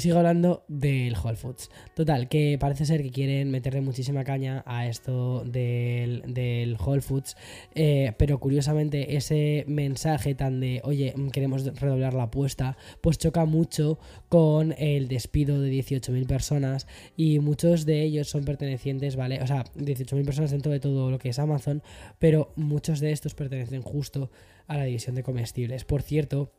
Sigo 0.00 0.18
hablando 0.18 0.64
del 0.66 1.14
Whole 1.16 1.36
Foods. 1.36 1.70
Total, 1.94 2.28
que 2.28 2.56
parece 2.58 2.84
ser 2.84 3.02
que 3.02 3.10
quieren 3.10 3.50
meterle 3.50 3.80
muchísima 3.80 4.24
caña 4.24 4.62
a 4.66 4.86
esto 4.86 5.44
del, 5.44 6.76
Whole 6.84 7.00
Foods. 7.00 7.36
Eh, 7.74 8.12
pero 8.18 8.38
curiosamente, 8.38 9.16
ese 9.16 9.64
mensaje 9.68 10.34
tan 10.34 10.60
de, 10.60 10.80
oye, 10.84 11.14
queremos 11.32 11.64
redoblar 11.78 12.14
la 12.14 12.24
apuesta, 12.24 12.76
pues 13.00 13.18
choca 13.18 13.44
mucho 13.44 13.98
con 14.28 14.74
el 14.78 15.08
despido 15.08 15.60
de 15.60 15.70
18.000 15.70 16.26
personas. 16.26 16.86
Y 17.16 17.38
muchos 17.38 17.86
de 17.86 18.02
ellos 18.02 18.28
son 18.28 18.44
pertenecientes, 18.44 19.16
¿vale? 19.16 19.40
O 19.42 19.46
sea, 19.46 19.64
18.000 19.76 20.24
personas 20.24 20.50
dentro 20.50 20.72
de 20.72 20.80
todo 20.80 21.10
lo 21.10 21.18
que 21.18 21.28
es 21.28 21.38
Amazon. 21.38 21.82
Pero 22.18 22.52
muchos 22.56 23.00
de 23.00 23.12
estos 23.12 23.34
pertenecen 23.34 23.82
justo 23.82 24.30
a 24.66 24.76
la 24.76 24.84
división 24.84 25.14
de 25.14 25.22
comestibles. 25.22 25.84
Por 25.84 26.02
cierto, 26.02 26.52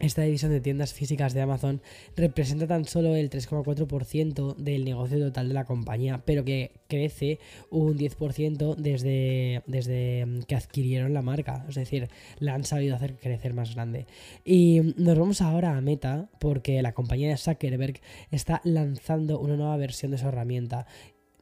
esta 0.00 0.22
división 0.22 0.50
de 0.50 0.60
tiendas 0.60 0.94
físicas 0.94 1.34
de 1.34 1.42
Amazon 1.42 1.80
representa 2.16 2.66
tan 2.66 2.86
solo 2.86 3.14
el 3.14 3.30
3,4% 3.30 4.56
del 4.56 4.84
negocio 4.84 5.18
total 5.18 5.48
de 5.48 5.54
la 5.54 5.64
compañía, 5.64 6.22
pero 6.24 6.44
que 6.44 6.72
crece 6.88 7.38
un 7.70 7.98
10% 7.98 8.76
desde, 8.76 9.62
desde 9.66 10.26
que 10.48 10.56
adquirieron 10.56 11.12
la 11.14 11.22
marca. 11.22 11.64
Es 11.68 11.74
decir, 11.74 12.08
la 12.38 12.54
han 12.54 12.64
sabido 12.64 12.96
hacer 12.96 13.16
crecer 13.16 13.54
más 13.54 13.74
grande. 13.74 14.06
Y 14.44 14.80
nos 14.96 15.18
vamos 15.18 15.42
ahora 15.42 15.76
a 15.76 15.80
Meta 15.80 16.30
porque 16.40 16.80
la 16.82 16.92
compañía 16.92 17.28
de 17.28 17.36
Zuckerberg 17.36 18.00
está 18.30 18.60
lanzando 18.64 19.38
una 19.38 19.56
nueva 19.56 19.76
versión 19.76 20.10
de 20.10 20.18
su 20.18 20.26
herramienta 20.26 20.86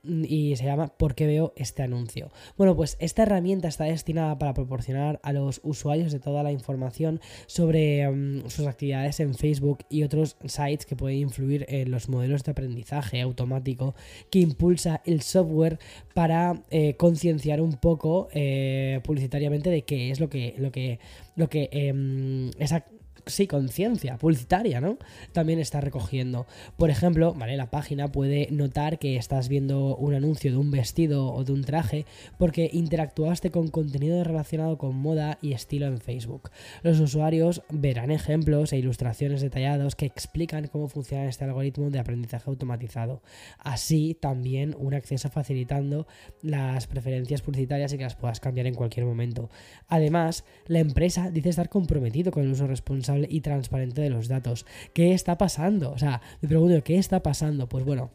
y 0.04 0.56
se 0.56 0.64
llama 0.64 0.88
¿Por 0.88 1.14
qué 1.14 1.26
veo 1.26 1.52
este 1.56 1.82
anuncio? 1.82 2.30
Bueno, 2.56 2.76
pues 2.76 2.96
esta 3.00 3.22
herramienta 3.22 3.68
está 3.68 3.84
destinada 3.84 4.38
para 4.38 4.54
proporcionar 4.54 5.20
a 5.22 5.32
los 5.32 5.60
usuarios 5.62 6.12
de 6.12 6.20
toda 6.20 6.42
la 6.42 6.52
información 6.52 7.20
sobre 7.46 8.08
mm, 8.08 8.48
sus 8.48 8.66
actividades 8.66 9.20
en 9.20 9.34
Facebook 9.34 9.84
y 9.88 10.02
otros 10.02 10.36
sites 10.44 10.86
que 10.86 10.96
pueden 10.96 11.18
influir 11.18 11.66
en 11.68 11.90
los 11.90 12.08
modelos 12.08 12.44
de 12.44 12.52
aprendizaje 12.52 13.20
automático 13.20 13.94
que 14.30 14.40
impulsa 14.40 15.02
el 15.04 15.22
software 15.22 15.78
para 16.14 16.64
eh, 16.70 16.94
concienciar 16.94 17.60
un 17.60 17.74
poco 17.74 18.28
eh, 18.32 19.00
publicitariamente 19.04 19.70
de 19.70 19.82
qué 19.82 20.10
es 20.10 20.20
lo 20.20 20.28
que, 20.28 20.54
lo 20.58 20.70
que, 20.70 20.98
lo 21.36 21.48
que 21.48 21.68
em, 21.72 22.50
esa 22.58 22.84
sí, 23.28 23.46
conciencia 23.46 24.16
publicitaria, 24.18 24.80
¿no? 24.80 24.98
También 25.32 25.58
está 25.58 25.80
recogiendo. 25.80 26.46
Por 26.76 26.90
ejemplo, 26.90 27.34
¿vale? 27.34 27.56
La 27.56 27.70
página 27.70 28.10
puede 28.10 28.48
notar 28.50 28.98
que 28.98 29.16
estás 29.16 29.48
viendo 29.48 29.96
un 29.96 30.14
anuncio 30.14 30.50
de 30.50 30.56
un 30.56 30.70
vestido 30.70 31.32
o 31.32 31.44
de 31.44 31.52
un 31.52 31.62
traje 31.62 32.06
porque 32.38 32.70
interactuaste 32.72 33.50
con 33.50 33.68
contenido 33.68 34.22
relacionado 34.24 34.78
con 34.78 34.96
moda 34.96 35.38
y 35.40 35.52
estilo 35.52 35.86
en 35.86 35.98
Facebook. 35.98 36.50
Los 36.82 37.00
usuarios 37.00 37.62
verán 37.70 38.10
ejemplos 38.10 38.72
e 38.72 38.78
ilustraciones 38.78 39.40
detallados 39.40 39.94
que 39.94 40.06
explican 40.06 40.66
cómo 40.66 40.88
funciona 40.88 41.28
este 41.28 41.44
algoritmo 41.44 41.90
de 41.90 41.98
aprendizaje 41.98 42.50
automatizado. 42.50 43.22
Así 43.58 44.16
también 44.18 44.74
un 44.78 44.94
acceso 44.94 45.30
facilitando 45.30 46.06
las 46.42 46.86
preferencias 46.86 47.42
publicitarias 47.42 47.92
y 47.92 47.98
que 47.98 48.04
las 48.04 48.16
puedas 48.16 48.40
cambiar 48.40 48.66
en 48.66 48.74
cualquier 48.74 49.06
momento. 49.06 49.50
Además, 49.88 50.44
la 50.66 50.78
empresa 50.78 51.30
dice 51.30 51.48
estar 51.48 51.68
comprometido 51.68 52.30
con 52.30 52.44
el 52.44 52.52
uso 52.52 52.66
responsable 52.66 53.17
y 53.28 53.40
transparente 53.40 54.02
de 54.02 54.10
los 54.10 54.28
datos. 54.28 54.66
¿Qué 54.92 55.12
está 55.12 55.38
pasando? 55.38 55.90
O 55.92 55.98
sea, 55.98 56.20
me 56.40 56.48
pregunto, 56.48 56.82
¿qué 56.84 56.98
está 56.98 57.22
pasando? 57.22 57.68
Pues 57.68 57.84
bueno, 57.84 58.10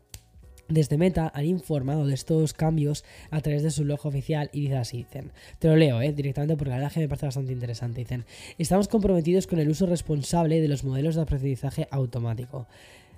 Desde 0.69 0.97
Meta 0.97 1.29
han 1.35 1.45
informado 1.45 2.05
de 2.07 2.13
estos 2.13 2.53
cambios 2.53 3.03
a 3.31 3.41
través 3.41 3.63
de 3.63 3.71
su 3.71 3.83
blog 3.83 4.05
oficial 4.05 4.49
y 4.53 4.61
dice 4.61 4.77
así, 4.77 4.97
dicen, 4.97 5.31
te 5.59 5.67
lo 5.67 5.75
leo 5.75 6.01
¿eh? 6.01 6.13
directamente 6.13 6.55
porque 6.55 6.69
la 6.69 6.77
verdad 6.77 6.91
que 6.91 7.01
me 7.01 7.09
parece 7.09 7.25
bastante 7.25 7.51
interesante, 7.51 7.99
dicen, 7.99 8.25
estamos 8.57 8.87
comprometidos 8.87 9.45
con 9.45 9.59
el 9.59 9.69
uso 9.69 9.85
responsable 9.87 10.61
de 10.61 10.69
los 10.69 10.85
modelos 10.85 11.15
de 11.15 11.21
aprendizaje 11.21 11.87
automático. 11.91 12.65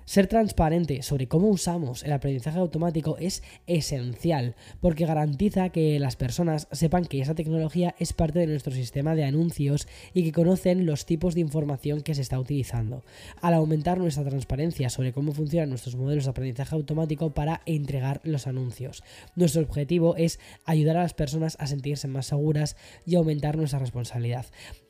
Ser 0.06 0.28
transparente 0.28 1.02
sobre 1.02 1.26
cómo 1.26 1.48
usamos 1.48 2.04
el 2.04 2.12
aprendizaje 2.12 2.60
automático 2.60 3.16
es 3.18 3.42
esencial 3.66 4.54
porque 4.80 5.04
garantiza 5.04 5.70
que 5.70 5.98
las 5.98 6.14
personas 6.14 6.68
sepan 6.70 7.06
que 7.06 7.20
esa 7.20 7.34
tecnología 7.34 7.96
es 7.98 8.12
parte 8.12 8.38
de 8.38 8.46
nuestro 8.46 8.72
sistema 8.72 9.16
de 9.16 9.24
anuncios 9.24 9.88
y 10.14 10.22
que 10.22 10.30
conocen 10.30 10.86
los 10.86 11.06
tipos 11.06 11.34
de 11.34 11.40
información 11.40 12.02
que 12.02 12.14
se 12.14 12.22
está 12.22 12.38
utilizando. 12.38 13.02
Al 13.40 13.54
aumentar 13.54 13.98
nuestra 13.98 14.22
transparencia 14.22 14.90
sobre 14.90 15.12
cómo 15.12 15.32
funcionan 15.32 15.70
nuestros 15.70 15.96
modelos 15.96 16.26
de 16.26 16.30
aprendizaje 16.30 16.76
automático 16.76 17.30
para 17.30 17.62
entregar 17.66 18.20
los 18.22 18.46
anuncios. 18.46 19.02
Nuestro 19.34 19.62
objetivo 19.62 20.14
es 20.14 20.38
ayudar 20.66 20.98
a 20.98 21.02
las 21.02 21.14
personas 21.14 21.56
a 21.58 21.66
sentirse 21.66 22.06
más 22.06 22.26
seguras 22.26 22.76
y 23.04 23.16
aumentar 23.16 23.56
nuestra 23.56 23.80
responsabilidad. 23.80 24.46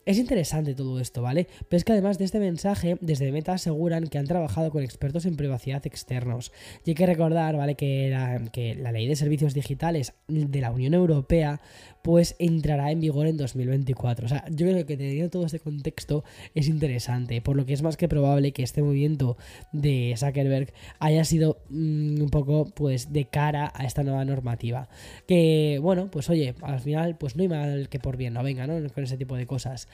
Es 0.06 0.18
interesante 0.18 0.76
todo 0.76 1.00
esto, 1.00 1.20
¿vale? 1.20 1.48
Pero 1.68 1.78
es 1.78 1.84
que 1.84 1.90
además 1.90 2.16
de 2.16 2.26
este 2.26 2.38
mensaje, 2.38 2.96
desde 3.00 3.32
Meta 3.32 3.54
aseguran 3.54 4.06
que 4.06 4.18
han 4.18 4.26
trabajado 4.28 4.70
con 4.70 4.84
expertos 4.84 5.26
en 5.26 5.34
privacidad 5.34 5.84
externos. 5.84 6.52
Y 6.84 6.90
hay 6.90 6.94
que 6.94 7.06
recordar, 7.06 7.56
¿vale? 7.56 7.74
Que 7.74 8.10
la, 8.10 8.40
que 8.52 8.76
la 8.76 8.92
ley 8.92 9.08
de 9.08 9.16
servicios 9.16 9.52
digitales 9.52 10.14
de 10.28 10.60
la 10.60 10.70
Unión 10.70 10.94
Europea 10.94 11.60
pues 12.06 12.36
entrará 12.38 12.92
en 12.92 13.00
vigor 13.00 13.26
en 13.26 13.36
2024. 13.36 14.26
O 14.26 14.28
sea, 14.28 14.44
yo 14.48 14.64
creo 14.68 14.86
que 14.86 14.96
teniendo 14.96 15.28
todo 15.28 15.44
este 15.44 15.58
contexto 15.58 16.22
es 16.54 16.68
interesante, 16.68 17.40
por 17.40 17.56
lo 17.56 17.66
que 17.66 17.72
es 17.72 17.82
más 17.82 17.96
que 17.96 18.06
probable 18.06 18.52
que 18.52 18.62
este 18.62 18.80
movimiento 18.80 19.36
de 19.72 20.14
Zuckerberg 20.16 20.72
haya 21.00 21.24
sido 21.24 21.58
mm, 21.68 22.22
un 22.22 22.28
poco 22.30 22.66
pues 22.76 23.12
de 23.12 23.24
cara 23.24 23.72
a 23.74 23.84
esta 23.84 24.04
nueva 24.04 24.24
normativa. 24.24 24.88
Que 25.26 25.80
bueno, 25.82 26.08
pues 26.08 26.30
oye, 26.30 26.54
al 26.62 26.78
final 26.78 27.16
pues 27.18 27.34
no 27.34 27.42
hay 27.42 27.48
mal 27.48 27.88
que 27.88 27.98
por 27.98 28.16
bien 28.16 28.34
no 28.34 28.44
venga, 28.44 28.68
¿no? 28.68 28.74
Con 28.90 29.02
ese 29.02 29.16
tipo 29.16 29.34
de 29.34 29.48
cosas. 29.48 29.88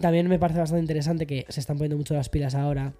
También 0.00 0.28
me 0.28 0.38
parece 0.38 0.60
bastante 0.60 0.82
interesante 0.82 1.26
que 1.26 1.46
se 1.48 1.60
están 1.60 1.76
poniendo 1.76 1.96
mucho 1.96 2.14
las 2.14 2.28
pilas 2.28 2.54
ahora 2.54 2.94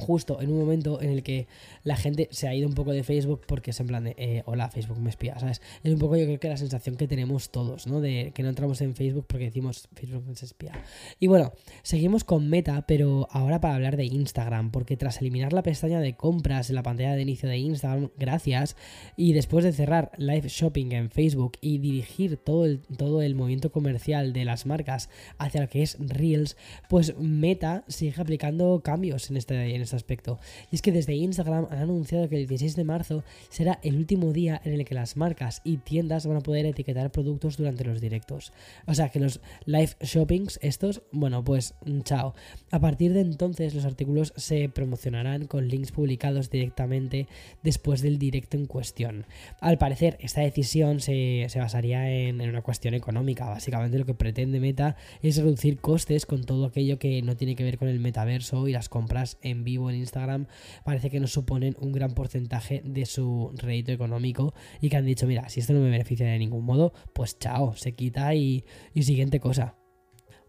justo 0.00 0.40
en 0.40 0.50
un 0.50 0.58
momento 0.58 1.00
en 1.00 1.10
el 1.10 1.22
que 1.22 1.46
la 1.84 1.96
gente 1.96 2.28
se 2.30 2.48
ha 2.48 2.54
ido 2.54 2.68
un 2.68 2.74
poco 2.74 2.92
de 2.92 3.02
Facebook 3.02 3.42
porque 3.46 3.70
es 3.70 3.80
en 3.80 3.86
plan 3.86 4.04
de, 4.04 4.14
eh, 4.18 4.42
hola, 4.46 4.70
Facebook 4.70 4.98
me 4.98 5.10
espía, 5.10 5.38
¿sabes? 5.38 5.60
Es 5.82 5.92
un 5.92 5.98
poco 5.98 6.16
yo 6.16 6.24
creo 6.24 6.40
que 6.40 6.48
la 6.48 6.56
sensación 6.56 6.96
que 6.96 7.06
tenemos 7.06 7.50
todos, 7.50 7.86
¿no? 7.86 8.00
De 8.00 8.32
que 8.34 8.42
no 8.42 8.48
entramos 8.48 8.80
en 8.80 8.94
Facebook 8.94 9.26
porque 9.28 9.46
decimos 9.46 9.88
Facebook 9.94 10.24
me 10.26 10.32
espía. 10.32 10.72
Y 11.18 11.26
bueno, 11.26 11.52
seguimos 11.82 12.24
con 12.24 12.48
Meta, 12.48 12.84
pero 12.86 13.28
ahora 13.30 13.60
para 13.60 13.74
hablar 13.74 13.96
de 13.96 14.04
Instagram, 14.04 14.70
porque 14.70 14.96
tras 14.96 15.20
eliminar 15.20 15.52
la 15.52 15.62
pestaña 15.62 16.00
de 16.00 16.14
compras 16.14 16.70
en 16.70 16.76
la 16.76 16.82
pantalla 16.82 17.14
de 17.14 17.22
inicio 17.22 17.48
de 17.48 17.58
Instagram, 17.58 18.10
gracias, 18.16 18.76
y 19.16 19.32
después 19.32 19.64
de 19.64 19.72
cerrar 19.72 20.10
Live 20.16 20.48
Shopping 20.48 20.92
en 20.92 21.10
Facebook 21.10 21.52
y 21.60 21.78
dirigir 21.78 22.36
todo 22.36 22.64
el, 22.64 22.80
todo 22.80 23.22
el 23.22 23.34
movimiento 23.34 23.70
comercial 23.70 24.32
de 24.32 24.44
las 24.44 24.66
marcas 24.66 25.08
hacia 25.38 25.62
lo 25.62 25.68
que 25.68 25.82
es 25.82 25.96
Reels, 26.00 26.56
pues 26.88 27.16
Meta 27.18 27.84
sigue 27.88 28.20
aplicando 28.20 28.80
cambios 28.82 29.30
en 29.30 29.36
este, 29.36 29.74
en 29.74 29.82
este 29.82 29.89
aspecto. 29.96 30.38
Y 30.70 30.76
es 30.76 30.82
que 30.82 30.92
desde 30.92 31.14
Instagram 31.14 31.66
han 31.70 31.78
anunciado 31.78 32.28
que 32.28 32.36
el 32.36 32.46
16 32.46 32.76
de 32.76 32.84
marzo 32.84 33.24
será 33.48 33.78
el 33.82 33.96
último 33.96 34.32
día 34.32 34.60
en 34.64 34.72
el 34.72 34.84
que 34.84 34.94
las 34.94 35.16
marcas 35.16 35.60
y 35.64 35.78
tiendas 35.78 36.26
van 36.26 36.38
a 36.38 36.40
poder 36.40 36.66
etiquetar 36.66 37.10
productos 37.10 37.56
durante 37.56 37.84
los 37.84 38.00
directos. 38.00 38.52
O 38.86 38.94
sea 38.94 39.08
que 39.08 39.20
los 39.20 39.40
live 39.64 39.90
shoppings, 40.00 40.58
estos, 40.62 41.02
bueno, 41.12 41.44
pues 41.44 41.74
mm, 41.84 42.00
chao. 42.02 42.34
A 42.70 42.80
partir 42.80 43.12
de 43.12 43.20
entonces 43.20 43.74
los 43.74 43.84
artículos 43.84 44.32
se 44.36 44.68
promocionarán 44.68 45.46
con 45.46 45.68
links 45.68 45.92
publicados 45.92 46.50
directamente 46.50 47.26
después 47.62 48.02
del 48.02 48.18
directo 48.18 48.56
en 48.56 48.66
cuestión. 48.66 49.26
Al 49.60 49.78
parecer, 49.78 50.18
esta 50.20 50.40
decisión 50.40 51.00
se, 51.00 51.46
basaría 51.56 52.10
en, 52.10 52.40
en 52.40 52.48
una 52.48 52.62
cuestión 52.62 52.94
económica. 52.94 53.48
Básicamente 53.48 53.98
lo 53.98 54.06
que 54.06 54.14
pretende 54.14 54.60
Meta 54.60 54.96
es 55.22 55.36
reducir 55.36 55.78
costes 55.78 56.26
con 56.26 56.44
todo 56.44 56.66
aquello 56.66 56.98
que 56.98 57.22
no 57.22 57.36
tiene 57.36 57.56
que 57.56 57.64
ver 57.64 57.78
con 57.78 57.88
el 57.88 58.00
metaverso 58.00 58.68
y 58.68 58.72
las 58.72 58.88
compras 58.88 59.38
en 59.42 59.64
vivo 59.64 59.69
en 59.76 59.96
Instagram 59.96 60.46
parece 60.84 61.10
que 61.10 61.20
no 61.20 61.26
suponen 61.26 61.76
un 61.80 61.92
gran 61.92 62.12
porcentaje 62.12 62.82
de 62.84 63.06
su 63.06 63.52
rédito 63.56 63.92
económico 63.92 64.54
y 64.80 64.88
que 64.88 64.96
han 64.96 65.06
dicho, 65.06 65.26
mira, 65.26 65.48
si 65.48 65.60
esto 65.60 65.72
no 65.72 65.80
me 65.80 65.90
beneficia 65.90 66.26
de 66.26 66.38
ningún 66.38 66.64
modo, 66.64 66.92
pues 67.12 67.38
chao, 67.38 67.74
se 67.76 67.92
quita 67.92 68.34
y, 68.34 68.64
siguiente 68.94 69.40
cosa. 69.40 69.76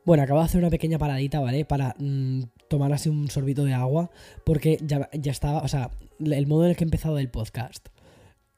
Bueno, 0.04 0.24
acabo 0.24 0.40
de 0.40 0.46
hacer 0.46 0.60
una 0.60 0.70
pequeña 0.70 0.98
paradita, 0.98 1.40
¿vale? 1.40 1.64
Para 1.64 1.96
mm, 2.00 2.42
tomar 2.68 2.92
así 2.92 3.10
un 3.10 3.30
sorbito 3.30 3.64
de 3.64 3.74
agua, 3.74 4.10
porque 4.46 4.78
ya, 4.82 5.10
ya 5.14 5.32
estaba, 5.32 5.60
o 5.62 5.68
sea, 5.68 5.92
el 6.20 6.48
modo 6.48 6.66
en 6.66 6.72
el 6.72 6.76
que 6.76 6.84
he 6.84 6.88
empezado 6.88 7.20
el 7.20 7.30
podcast 7.30 7.90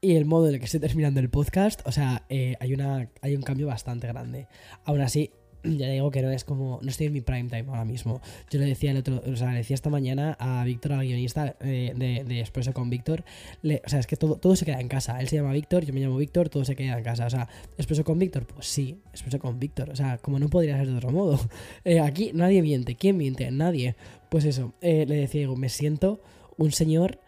y 0.03 0.17
el 0.17 0.25
modo 0.25 0.50
en 0.50 0.55
el 0.55 0.60
que 0.60 0.65
estoy 0.65 0.82
terminando 0.82 1.22
el 1.22 1.29
podcast, 1.29 1.82
o 1.86 1.91
sea, 1.93 2.25
eh, 2.27 2.58
hay, 2.60 2.74
una, 2.74 3.10
hay 3.22 3.36
un 3.38 3.41
cambio 3.41 3.67
bastante 3.67 4.05
grande. 4.05 4.48
Aún 4.84 5.00
así, 5.00 5.32
ya 5.63 5.88
digo 5.88 6.12
que 6.12 6.22
no 6.22 6.29
es 6.29 6.43
como, 6.43 6.79
no 6.82 6.89
estoy 6.89 7.08
en 7.08 7.13
mi 7.13 7.22
prime 7.22 7.50
time 7.50 7.65
ahora 7.70 7.86
mismo. 7.86 8.22
Yo 8.50 8.60
le 8.60 8.65
decía 8.65 8.91
el 8.91 8.98
otro, 8.98 9.22
o 9.25 9.36
sea, 9.36 9.51
le 9.51 9.58
decía 9.58 9.75
esta 9.75 9.89
mañana 9.89 10.36
a 10.39 10.63
Víctor, 10.65 10.93
al 10.93 11.05
guionista 11.05 11.55
eh, 11.62 11.93
de, 11.96 12.39
Expreso 12.39 12.74
con 12.74 12.89
Víctor, 12.89 13.24
o 13.63 13.89
sea, 13.89 14.00
es 14.00 14.08
que 14.08 14.17
todo, 14.17 14.36
todo 14.36 14.55
se 14.55 14.65
queda 14.65 14.82
en 14.82 14.89
casa. 14.89 15.20
Él 15.20 15.27
se 15.27 15.38
llama 15.38 15.53
Víctor, 15.53 15.86
yo 15.86 15.93
me 15.93 16.01
llamo 16.01 16.17
Víctor, 16.17 16.50
todo 16.50 16.65
se 16.65 16.75
queda 16.75 16.98
en 16.98 17.03
casa. 17.03 17.25
O 17.25 17.29
sea, 17.29 17.48
Expreso 17.77 18.03
con 18.03 18.20
Víctor, 18.20 18.46
pues 18.46 18.67
sí, 18.67 19.00
Expreso 19.12 19.39
con 19.39 19.60
Víctor. 19.60 19.89
O 19.89 19.96
sea, 19.96 20.17
como 20.17 20.39
no 20.39 20.50
podría 20.50 20.77
ser 20.77 20.88
de 20.88 20.98
otro 20.98 21.12
modo. 21.12 21.39
Eh, 21.86 22.00
aquí 22.00 22.32
nadie 22.34 22.62
miente. 22.62 22.96
¿Quién 22.96 23.17
miente? 23.17 23.50
Nadie. 23.51 23.96
Pues 24.29 24.46
eso, 24.46 24.74
eh, 24.82 25.05
le 25.08 25.15
decía, 25.15 25.41
digo, 25.41 25.55
me 25.55 25.70
siento 25.70 26.22
un 26.58 26.72
señor 26.72 27.20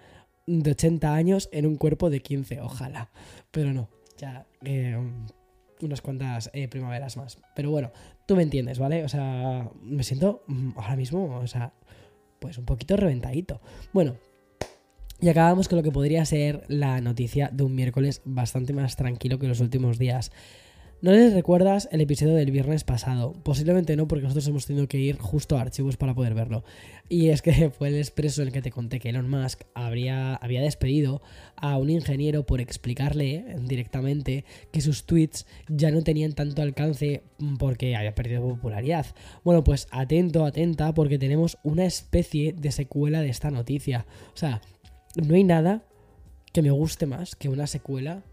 de 0.46 0.72
80 0.72 1.14
años 1.14 1.50
en 1.52 1.66
un 1.66 1.76
cuerpo 1.76 2.10
de 2.10 2.22
15, 2.22 2.62
ojalá. 2.62 3.10
Pero 3.52 3.74
no, 3.74 3.90
ya 4.18 4.46
unas 5.82 6.02
cuantas 6.02 6.50
primaveras 6.70 7.18
más. 7.18 7.38
Pero 7.56 7.72
bueno, 7.72 7.92
Tú 8.26 8.36
me 8.36 8.44
entiendes, 8.44 8.80
¿vale? 8.80 9.04
O 9.04 9.10
sea, 9.10 9.70
me 9.82 10.04
siento 10.04 10.44
mm, 10.48 10.72
ahora 10.76 10.96
mismo, 10.96 11.38
o 11.38 11.48
sea, 11.48 11.74
pues 12.40 12.58
un 12.58 12.66
poquito 12.66 12.98
reventadito. 12.98 13.62
Bueno, 13.94 14.16
y 15.22 15.30
acabamos 15.30 15.68
con 15.68 15.78
lo 15.78 15.84
que 15.84 15.92
podría 15.92 16.26
ser 16.26 16.64
la 16.68 17.00
noticia 17.02 17.50
de 17.52 17.64
un 17.64 17.74
miércoles 17.74 18.22
bastante 18.26 18.74
más 18.74 18.96
tranquilo 18.96 19.40
que 19.40 19.48
los 19.48 19.62
últimos 19.62 19.98
días. 19.98 20.32
¿No 21.06 21.12
les 21.12 21.36
recuerdas 21.36 21.88
el 21.92 22.02
episodio 22.02 22.34
del 22.34 22.50
viernes 22.50 22.84
pasado? 22.84 23.34
Posiblemente 23.44 23.96
no, 23.96 24.08
porque 24.08 24.24
nosotros 24.24 24.48
hemos 24.48 24.66
tenido 24.66 24.88
que 24.88 24.98
ir 24.98 25.20
justo 25.20 25.56
a 25.56 25.62
archivos 25.62 25.98
para 25.98 26.16
poder 26.16 26.34
verlo. 26.34 26.64
Y 27.10 27.30
es 27.30 27.44
que 27.44 27.70
fue 27.78 27.90
el 27.90 27.98
expreso 27.98 28.42
en 28.42 28.48
el 28.48 28.54
que 28.56 28.64
te 28.64 28.72
conté 28.72 29.00
que 29.00 29.10
Elon 29.10 29.30
Musk 29.30 29.66
habría, 29.76 30.34
había 30.34 30.64
despedido 30.64 31.22
a 31.58 31.78
un 31.78 31.92
ingeniero 31.92 32.48
por 32.48 32.60
explicarle 32.60 33.46
directamente 33.68 34.46
que 34.72 34.82
sus 34.82 35.06
tweets 35.06 35.46
ya 35.68 35.92
no 35.92 36.02
tenían 36.02 36.34
tanto 36.34 36.64
alcance 36.64 37.22
porque 37.60 37.96
había 37.96 38.16
perdido 38.16 38.42
popularidad. 38.42 39.06
Bueno, 39.44 39.64
pues 39.64 39.88
atento, 39.92 40.44
atenta, 40.44 40.92
porque 40.96 41.20
tenemos 41.20 41.60
una 41.62 41.86
especie 41.86 42.52
de 42.52 42.72
secuela 42.72 43.22
de 43.22 43.30
esta 43.30 43.52
noticia. 43.52 44.08
O 44.34 44.38
sea, 44.38 44.60
no 45.24 45.36
hay 45.36 45.44
nada 45.44 45.84
que 46.52 46.64
me 46.64 46.72
guste 46.72 47.06
más 47.06 47.36
que 47.36 47.48
una 47.48 47.68
secuela 47.68 48.24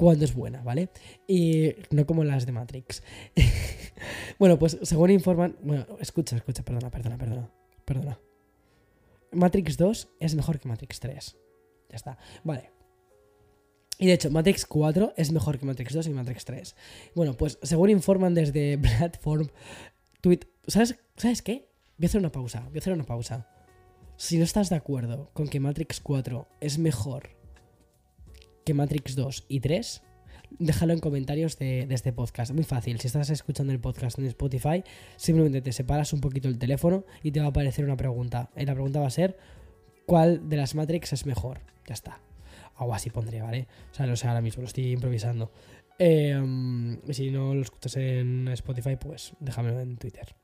cuando 0.00 0.24
es 0.24 0.34
buena, 0.34 0.62
¿vale? 0.62 0.88
Y 1.28 1.74
no 1.90 2.06
como 2.06 2.24
las 2.24 2.46
de 2.46 2.52
Matrix. 2.52 3.02
bueno, 4.38 4.58
pues 4.58 4.78
según 4.80 5.10
informan... 5.10 5.58
Bueno, 5.62 5.84
escucha, 6.00 6.36
escucha, 6.36 6.62
perdona, 6.62 6.90
perdona, 6.90 7.18
perdona. 7.18 7.50
Perdona. 7.84 8.18
Matrix 9.32 9.76
2 9.76 10.08
es 10.18 10.34
mejor 10.34 10.58
que 10.58 10.68
Matrix 10.68 11.00
3. 11.00 11.36
Ya 11.90 11.96
está. 11.96 12.16
Vale. 12.44 12.70
Y 13.98 14.06
de 14.06 14.14
hecho, 14.14 14.30
Matrix 14.30 14.64
4 14.64 15.12
es 15.18 15.32
mejor 15.32 15.58
que 15.58 15.66
Matrix 15.66 15.92
2 15.92 16.06
y 16.06 16.10
Matrix 16.14 16.46
3. 16.46 16.76
Bueno, 17.14 17.36
pues 17.36 17.58
según 17.62 17.90
informan 17.90 18.32
desde 18.32 18.78
Platform 18.98 19.48
Tweet... 20.22 20.40
¿Sabes, 20.66 20.98
¿Sabes 21.16 21.42
qué? 21.42 21.68
Voy 21.98 22.06
a 22.06 22.06
hacer 22.06 22.20
una 22.20 22.32
pausa. 22.32 22.60
Voy 22.70 22.78
a 22.78 22.78
hacer 22.78 22.94
una 22.94 23.04
pausa. 23.04 23.46
Si 24.16 24.38
no 24.38 24.44
estás 24.44 24.70
de 24.70 24.76
acuerdo 24.76 25.28
con 25.34 25.46
que 25.46 25.60
Matrix 25.60 26.00
4 26.00 26.48
es 26.62 26.78
mejor 26.78 27.39
Matrix 28.74 29.16
2 29.16 29.44
y 29.48 29.60
3, 29.60 30.02
déjalo 30.58 30.92
en 30.92 31.00
comentarios 31.00 31.58
de, 31.58 31.86
este 31.90 32.12
podcast. 32.12 32.52
Muy 32.52 32.64
fácil. 32.64 33.00
Si 33.00 33.06
estás 33.06 33.30
escuchando 33.30 33.72
el 33.72 33.80
podcast 33.80 34.18
en 34.18 34.26
Spotify, 34.26 34.82
simplemente 35.16 35.60
te 35.62 35.72
separas 35.72 36.12
un 36.12 36.20
poquito 36.20 36.48
el 36.48 36.58
teléfono 36.58 37.04
y 37.22 37.32
te 37.32 37.40
va 37.40 37.46
a 37.46 37.48
aparecer 37.50 37.84
una 37.84 37.96
pregunta. 37.96 38.50
Y 38.56 38.64
la 38.66 38.74
pregunta 38.74 39.00
va 39.00 39.06
a 39.06 39.10
ser: 39.10 39.38
¿cuál 40.06 40.48
de 40.48 40.56
las 40.56 40.74
Matrix 40.74 41.12
es 41.12 41.26
mejor? 41.26 41.60
Ya 41.86 41.94
está. 41.94 42.20
Algo 42.76 42.94
así 42.94 43.10
pondré, 43.10 43.42
¿vale? 43.42 43.68
O 43.92 43.94
sea, 43.94 44.06
lo 44.06 44.16
sé 44.16 44.26
ahora 44.26 44.40
mismo, 44.40 44.62
lo 44.62 44.68
estoy 44.68 44.92
improvisando. 44.92 45.52
Eh, 45.98 46.34
si 47.10 47.30
no 47.30 47.54
lo 47.54 47.60
escuchas 47.60 47.96
en 47.96 48.48
Spotify, 48.48 48.96
pues 48.96 49.34
déjamelo 49.38 49.80
en 49.80 49.96
Twitter. 49.98 50.34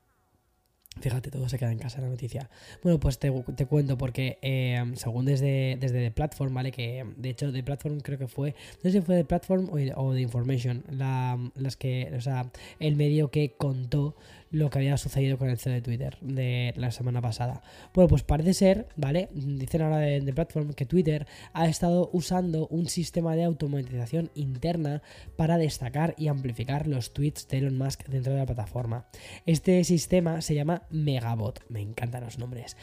Fíjate, 0.99 1.31
todo 1.31 1.47
se 1.49 1.57
queda 1.57 1.71
en 1.71 1.79
casa 1.79 2.01
la 2.01 2.07
noticia. 2.07 2.49
Bueno, 2.83 2.99
pues 2.99 3.19
te, 3.19 3.31
cuento 3.67 3.97
porque 3.97 4.37
eh, 4.41 4.83
según 4.95 5.25
desde, 5.25 5.77
desde 5.79 6.03
The 6.03 6.11
Platform, 6.11 6.53
¿vale? 6.53 6.71
Que 6.71 7.05
de 7.17 7.29
hecho 7.29 7.51
The 7.51 7.63
Platform 7.63 7.99
creo 7.99 8.17
que 8.17 8.27
fue, 8.27 8.55
no 8.83 8.89
sé 8.89 8.91
si 8.91 9.01
fue 9.01 9.17
The 9.17 9.25
Platform 9.25 9.69
o, 9.95 10.13
The 10.13 10.21
Information, 10.21 10.83
la, 10.89 11.37
las 11.55 11.77
que, 11.77 12.11
o 12.15 12.21
sea, 12.21 12.49
el 12.79 12.95
medio 12.95 13.29
que 13.29 13.53
contó 13.57 14.15
lo 14.51 14.69
que 14.69 14.79
había 14.79 14.97
sucedido 14.97 15.37
con 15.37 15.49
el 15.49 15.57
CEO 15.57 15.73
de 15.73 15.81
Twitter 15.81 16.17
de 16.21 16.73
la 16.77 16.91
semana 16.91 17.21
pasada. 17.21 17.61
Bueno, 17.93 18.07
pues 18.07 18.23
parece 18.23 18.53
ser, 18.53 18.87
¿vale? 18.95 19.29
Dicen 19.33 19.81
ahora 19.81 19.97
de, 19.97 20.21
de 20.21 20.33
Platform 20.33 20.73
que 20.73 20.85
Twitter 20.85 21.27
ha 21.53 21.67
estado 21.67 22.09
usando 22.13 22.67
un 22.67 22.87
sistema 22.87 23.35
de 23.35 23.43
automatización 23.43 24.31
interna 24.35 25.01
para 25.35 25.57
destacar 25.57 26.15
y 26.17 26.27
amplificar 26.27 26.87
los 26.87 27.13
tweets 27.13 27.47
de 27.47 27.59
Elon 27.59 27.77
Musk 27.77 28.05
dentro 28.07 28.33
de 28.33 28.39
la 28.39 28.45
plataforma. 28.45 29.07
Este 29.45 29.83
sistema 29.83 30.41
se 30.41 30.55
llama 30.55 30.83
Megabot, 30.89 31.63
me 31.69 31.81
encantan 31.81 32.23
los 32.23 32.39
nombres 32.39 32.75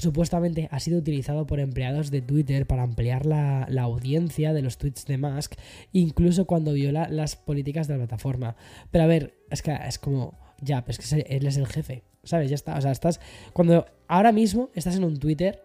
supuestamente 0.00 0.68
ha 0.70 0.80
sido 0.80 0.98
utilizado 0.98 1.46
por 1.46 1.60
empleados 1.60 2.10
de 2.10 2.22
Twitter 2.22 2.66
para 2.66 2.82
ampliar 2.82 3.26
la, 3.26 3.66
audiencia 3.80 4.52
de 4.52 4.62
los 4.62 4.78
tweets 4.78 5.06
de 5.06 5.18
Musk, 5.18 5.54
incluso 5.92 6.46
cuando 6.46 6.72
viola 6.72 7.08
las 7.08 7.36
políticas 7.36 7.86
de 7.86 7.94
la 7.94 8.06
plataforma. 8.06 8.56
Pero 8.90 9.04
a 9.04 9.06
ver, 9.06 9.34
es 9.50 9.62
que 9.62 9.76
es 9.86 9.98
como, 9.98 10.38
ya, 10.60 10.84
pues 10.84 10.98
es 10.98 11.14
que 11.14 11.36
él 11.36 11.46
es 11.46 11.56
el 11.56 11.66
jefe, 11.66 12.04
¿sabes? 12.24 12.50
Ya 12.50 12.54
está, 12.54 12.76
o 12.76 12.80
sea, 12.80 12.90
estás, 12.90 13.20
cuando 13.52 13.86
ahora 14.08 14.32
mismo 14.32 14.70
estás 14.74 14.96
en 14.96 15.04
un 15.04 15.18
Twitter 15.18 15.64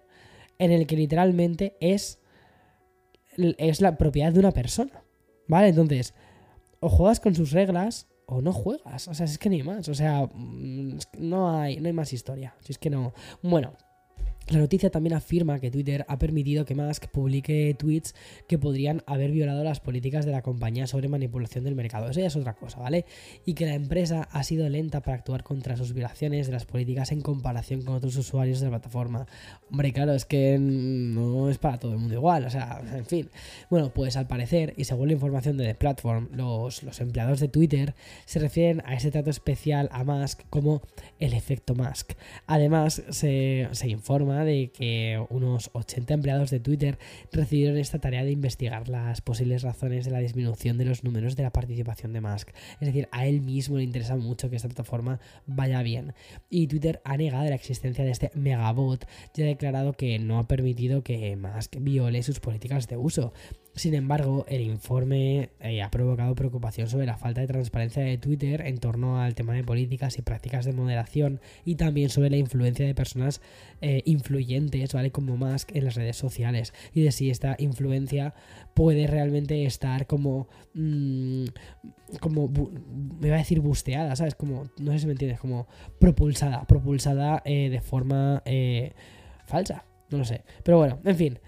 en 0.58 0.72
el 0.72 0.88
que 0.88 0.96
literalmente 0.96 1.75
es, 1.80 2.20
es 3.36 3.82
la 3.82 3.98
propiedad 3.98 4.32
de 4.32 4.40
una 4.40 4.52
persona, 4.52 5.04
¿vale? 5.48 5.70
Entonces, 5.70 6.14
o 6.80 6.90
juegas 6.90 7.20
con 7.20 7.36
sus 7.36 7.52
reglas 7.52 8.08
o 8.25 8.42
no 8.42 8.54
juegas. 8.54 9.08
O 9.08 9.14
sea, 9.14 9.25
es 9.25 9.38
que 9.38 9.50
ni 9.50 9.64
más. 9.64 9.88
O 9.90 9.94
sea, 9.94 10.30
mm, 10.34 10.98
no 11.20 11.58
hay, 11.58 11.78
no 11.78 11.88
hay 11.88 11.94
más 11.94 12.14
historia. 12.14 12.56
Si 12.62 12.72
es 12.72 12.78
que 12.78 12.90
no. 12.90 13.14
Bueno, 13.42 13.74
la 14.48 14.60
noticia 14.60 14.92
también 14.92 15.16
afirma 15.16 15.60
que 15.60 15.72
Twitter 15.72 16.06
ha 16.08 16.20
permitido 16.20 16.66
que 16.66 16.75
Musk 16.75 17.08
publique 17.08 17.75
tweets 17.80 18.14
que 18.48 18.60
podrían 18.60 19.02
haber 19.08 19.32
violado 19.32 19.64
las 19.64 19.80
políticas 19.80 20.24
de 20.24 20.32
la 20.32 20.44
compañía 20.44 20.86
sobre 20.86 21.08
manipulación 21.08 21.64
del 21.64 21.74
mercado. 21.74 22.10
Eso 22.10 22.20
ya 22.20 22.28
es 22.28 22.36
otra 22.36 22.54
cosa, 22.54 22.80
¿vale? 22.80 23.06
Y 23.46 23.56
que 23.56 23.66
la 23.66 23.74
empresa 23.74 24.28
ha 24.32 24.44
sido 24.44 24.70
lenta 24.70 25.02
para 25.02 25.18
actuar 25.18 25.44
contra 25.44 25.75
sus 25.78 25.94
violaciones 25.94 26.46
de 26.46 26.54
las 26.54 26.66
políticas 26.66 27.12
en 27.12 27.22
comparación 27.22 27.82
con 27.82 27.96
otros 27.96 28.16
usuarios 28.18 28.60
de 28.60 28.68
la 28.68 28.72
plataforma. 28.72 29.25
Hombre, 29.72 29.92
claro, 29.94 30.14
es 30.14 30.25
que 30.25 30.60
no 30.60 31.50
es 31.50 31.58
para 31.58 31.80
todo 31.80 31.94
el 31.94 31.98
mundo 31.98 32.14
igual, 32.14 32.46
o 32.46 32.50
sea, 32.52 32.84
en 32.94 33.06
fin. 33.06 33.30
Bueno, 33.72 33.92
pues 33.96 34.16
al 34.16 34.28
parecer, 34.28 34.75
y 34.78 34.84
según 34.84 35.08
la 35.08 35.14
información 35.14 35.58
de 35.58 35.66
The 35.66 35.75
Platform, 35.75 36.30
los, 36.34 36.84
empleados 37.00 37.40
de 37.40 37.48
Twitter 37.48 37.96
se 38.25 38.40
refieren 38.40 38.84
a 38.86 38.94
ese 38.94 39.10
trato 39.10 39.32
especial 39.32 39.90
a 39.92 40.04
Musk 40.04 40.42
como 40.52 40.84
el 41.20 41.34
efecto 41.34 41.74
Musk. 41.74 42.14
Además, 42.46 43.02
se 43.10 43.70
informa 43.88 44.35
de 44.44 44.72
que 44.72 45.24
unos 45.30 45.70
80 45.74 46.13
empleados 46.13 46.50
de 46.50 46.60
Twitter 46.60 46.98
recibieron 47.32 47.77
esta 47.77 48.00
tarea 48.00 48.24
de 48.24 48.32
investigar 48.32 48.89
las 48.89 49.22
posibles 49.22 49.63
razones 49.63 50.06
de 50.06 50.12
la 50.12 50.20
disminución 50.20 50.77
de 50.77 50.86
los 50.86 51.04
números 51.04 51.36
de 51.36 51.44
la 51.44 51.51
participación 51.51 52.13
de 52.13 52.22
Musk. 52.22 52.50
Es 52.80 52.88
decir, 52.88 53.08
a 53.12 53.25
él 53.25 53.42
mismo 53.42 53.77
le 53.77 53.84
interesa 53.84 54.15
mucho 54.15 54.50
que 54.50 54.56
esta 54.56 54.68
plataforma 54.68 55.20
vaya 55.46 55.82
bien. 55.84 56.13
Y 56.50 56.68
Twitter 56.68 57.01
ha 57.06 57.18
negado 57.18 57.46
la 57.46 57.56
existencia 57.56 58.04
de 58.04 58.12
este 58.12 58.32
megabot 58.34 59.06
y 59.36 59.42
ha 59.44 59.46
declarado 59.46 59.94
que 59.94 60.20
no 60.20 60.39
ha 60.39 60.48
permitido 60.48 61.04
que 61.04 61.36
Musk 61.36 61.77
viole 61.80 62.24
sus 62.24 62.39
políticas 62.39 62.88
de 62.88 62.98
uso. 62.98 63.34
Sin 63.75 63.94
embargo, 63.94 64.46
el 64.48 64.62
informe 64.62 65.50
eh, 65.60 65.82
ha 65.82 65.92
provocado 65.92 66.34
preocupación 66.34 66.88
sobre 66.88 67.06
la 67.08 67.18
falta 67.18 67.42
de 67.42 67.48
transparencia 67.48 68.04
de 68.04 68.18
Twitter 68.18 68.62
en 68.62 68.77
torno 68.77 69.20
al 69.20 69.36
tema 69.36 69.54
de 69.54 69.65
políticas 69.65 70.18
y 70.18 70.22
prácticas 70.22 70.63
de 70.63 70.72
moderación 70.72 71.42
y 71.65 71.75
también 71.75 72.10
sobre 72.10 72.30
la 72.30 72.38
influencia 72.38 72.86
de 72.86 72.96
personas 72.96 73.42
eh, 73.82 74.01
influyentes, 74.25 74.94
¿vale? 74.94 75.12
Como 75.12 75.38
Musk 75.38 75.75
en 75.75 75.86
las 75.86 75.96
redes 75.96 76.17
sociales 76.17 76.74
y 76.94 77.03
de 77.03 77.12
si 77.12 77.29
esta 77.29 77.55
influencia 77.60 78.34
puede 78.74 79.08
realmente 79.08 79.65
estar 79.65 80.08
como... 80.08 80.48
Mm, 80.74 81.46
como... 82.20 82.50
me 83.20 83.29
va 83.29 83.36
a 83.36 83.39
decir 83.39 83.60
busteada, 83.60 84.15
¿sabes? 84.15 84.36
Como... 84.36 84.70
No 84.79 84.91
sé 84.91 85.00
si 85.00 85.05
me 85.05 85.13
entiendes, 85.13 85.39
como 85.39 85.67
propulsada, 86.00 86.65
propulsada 86.65 87.41
eh, 87.46 87.70
de 87.70 87.82
forma 87.82 88.41
falsa. 89.46 89.86
No 90.10 90.17
lo 90.20 90.25
sé. 90.25 90.44
Pero 90.63 90.77
bueno, 90.77 91.00
en 91.03 91.15
fin. 91.15 91.39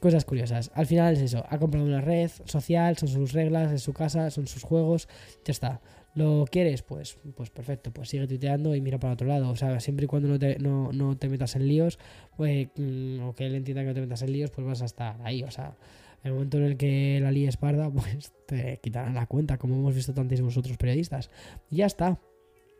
Cosas 0.00 0.26
curiosas. 0.26 0.70
Al 0.74 0.86
final 0.86 1.14
es 1.14 1.20
eso. 1.20 1.44
Ha 1.48 1.58
comprado 1.58 1.86
una 1.86 2.02
red 2.02 2.30
social, 2.44 2.98
son 2.98 3.08
sus 3.08 3.32
reglas, 3.32 3.72
es 3.72 3.82
su 3.82 3.94
casa, 3.94 4.30
son 4.30 4.46
sus 4.46 4.62
juegos. 4.62 5.08
Ya 5.44 5.52
está. 5.52 5.80
¿Lo 6.16 6.46
quieres? 6.50 6.80
Pues, 6.80 7.18
pues 7.36 7.50
perfecto. 7.50 7.92
Pues 7.92 8.08
sigue 8.08 8.26
tuiteando 8.26 8.74
y 8.74 8.80
mira 8.80 8.98
para 8.98 9.12
otro 9.12 9.28
lado. 9.28 9.50
O 9.50 9.56
sea, 9.56 9.78
siempre 9.80 10.06
y 10.06 10.08
cuando 10.08 10.28
no 10.28 10.38
te, 10.38 10.58
no, 10.58 11.16
te 11.18 11.28
metas 11.28 11.56
en 11.56 11.68
líos, 11.68 11.98
pues, 12.38 12.68
mm, 12.74 13.20
o 13.20 13.34
que 13.34 13.44
él 13.44 13.54
entienda 13.54 13.82
que 13.82 13.88
no 13.88 13.94
te 13.94 14.00
metas 14.00 14.22
en 14.22 14.32
líos, 14.32 14.50
pues 14.50 14.66
vas 14.66 14.80
a 14.80 14.86
estar 14.86 15.20
ahí. 15.24 15.42
O 15.42 15.50
sea, 15.50 15.76
en 16.24 16.28
el 16.28 16.32
momento 16.32 16.56
en 16.56 16.64
el 16.64 16.76
que 16.78 17.20
la 17.20 17.30
es 17.30 17.58
parda, 17.58 17.90
pues 17.92 18.32
te 18.46 18.78
quitarán 18.78 19.14
la 19.14 19.26
cuenta, 19.26 19.58
como 19.58 19.74
hemos 19.74 19.94
visto 19.94 20.14
tantísimos 20.14 20.56
otros 20.56 20.78
periodistas. 20.78 21.30
Y 21.70 21.76
ya 21.76 21.86
está. 21.86 22.18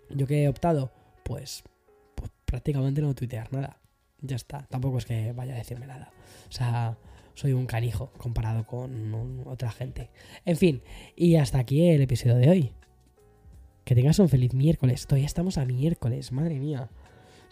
¿Yo 0.09 0.27
que 0.27 0.45
he 0.45 0.49
optado? 0.49 0.91
Pues, 1.23 1.63
pues 2.15 2.31
prácticamente 2.47 3.03
no 3.03 3.15
tuitear 3.15 3.53
nada. 3.53 3.81
Ya 4.23 4.37
está. 4.37 4.67
Tampoco 4.71 4.97
es 4.97 5.05
que 5.05 5.33
vaya 5.33 5.53
a 5.53 5.59
decirme 5.59 5.87
nada. 5.87 6.11
O 6.49 6.53
sea, 6.53 6.97
soy 7.35 7.53
un 7.53 7.67
canijo 7.67 8.13
comparado 8.17 8.67
con 8.67 9.43
otra 9.45 9.71
gente. 9.71 10.09
En 10.47 10.57
fin, 10.57 10.83
y 11.15 11.37
hasta 11.37 11.59
aquí 11.59 11.87
el 11.91 12.01
episodio 12.01 12.37
de 12.37 12.49
hoy. 12.49 12.73
Que 13.87 13.95
tengas 13.95 14.19
un 14.19 14.29
feliz 14.29 14.53
miércoles. 14.53 15.07
Todavía 15.07 15.27
estamos 15.27 15.59
a 15.59 15.65
miércoles, 15.65 16.33
madre 16.33 16.59
mía. 16.59 16.89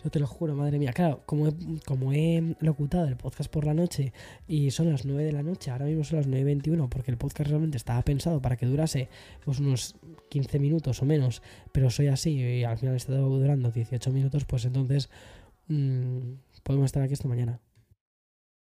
Yo 0.03 0.11
te 0.11 0.19
lo 0.19 0.27
juro, 0.27 0.57
madre 0.57 0.81
mía. 0.81 0.93
Claro, 0.93 1.23
como 1.27 1.47
he, 1.47 1.53
como 1.87 2.13
he 2.13 2.57
locutado 2.59 3.07
el 3.07 3.17
podcast 3.17 3.49
por 3.49 3.65
la 3.65 3.73
noche 3.73 4.13
y 4.49 4.73
son 4.73 4.91
las 4.91 5.05
9 5.05 5.23
de 5.23 5.31
la 5.31 5.45
noche, 5.45 5.71
ahora 5.71 5.85
mismo 5.85 6.03
son 6.03 6.19
las 6.19 6.29
9.21 6.29 6.89
porque 6.89 7.13
el 7.13 7.19
podcast 7.19 7.51
realmente 7.51 7.77
estaba 7.77 8.03
pensado 8.03 8.43
para 8.43 8.57
que 8.57 8.67
durase 8.67 9.09
pues, 9.45 9.61
unos 9.61 9.95
15 10.29 10.59
minutos 10.59 11.01
o 11.01 11.05
menos, 11.05 11.41
pero 11.71 11.89
soy 11.89 12.09
así 12.09 12.33
y 12.33 12.65
al 12.65 12.79
final 12.79 12.95
ha 12.95 12.97
estado 12.97 13.29
durando 13.29 13.71
18 13.71 14.11
minutos, 14.11 14.45
pues 14.45 14.65
entonces 14.65 15.11
mmm, 15.69 16.33
podemos 16.65 16.87
estar 16.87 17.01
aquí 17.05 17.13
esta 17.13 17.29
mañana. 17.29 17.61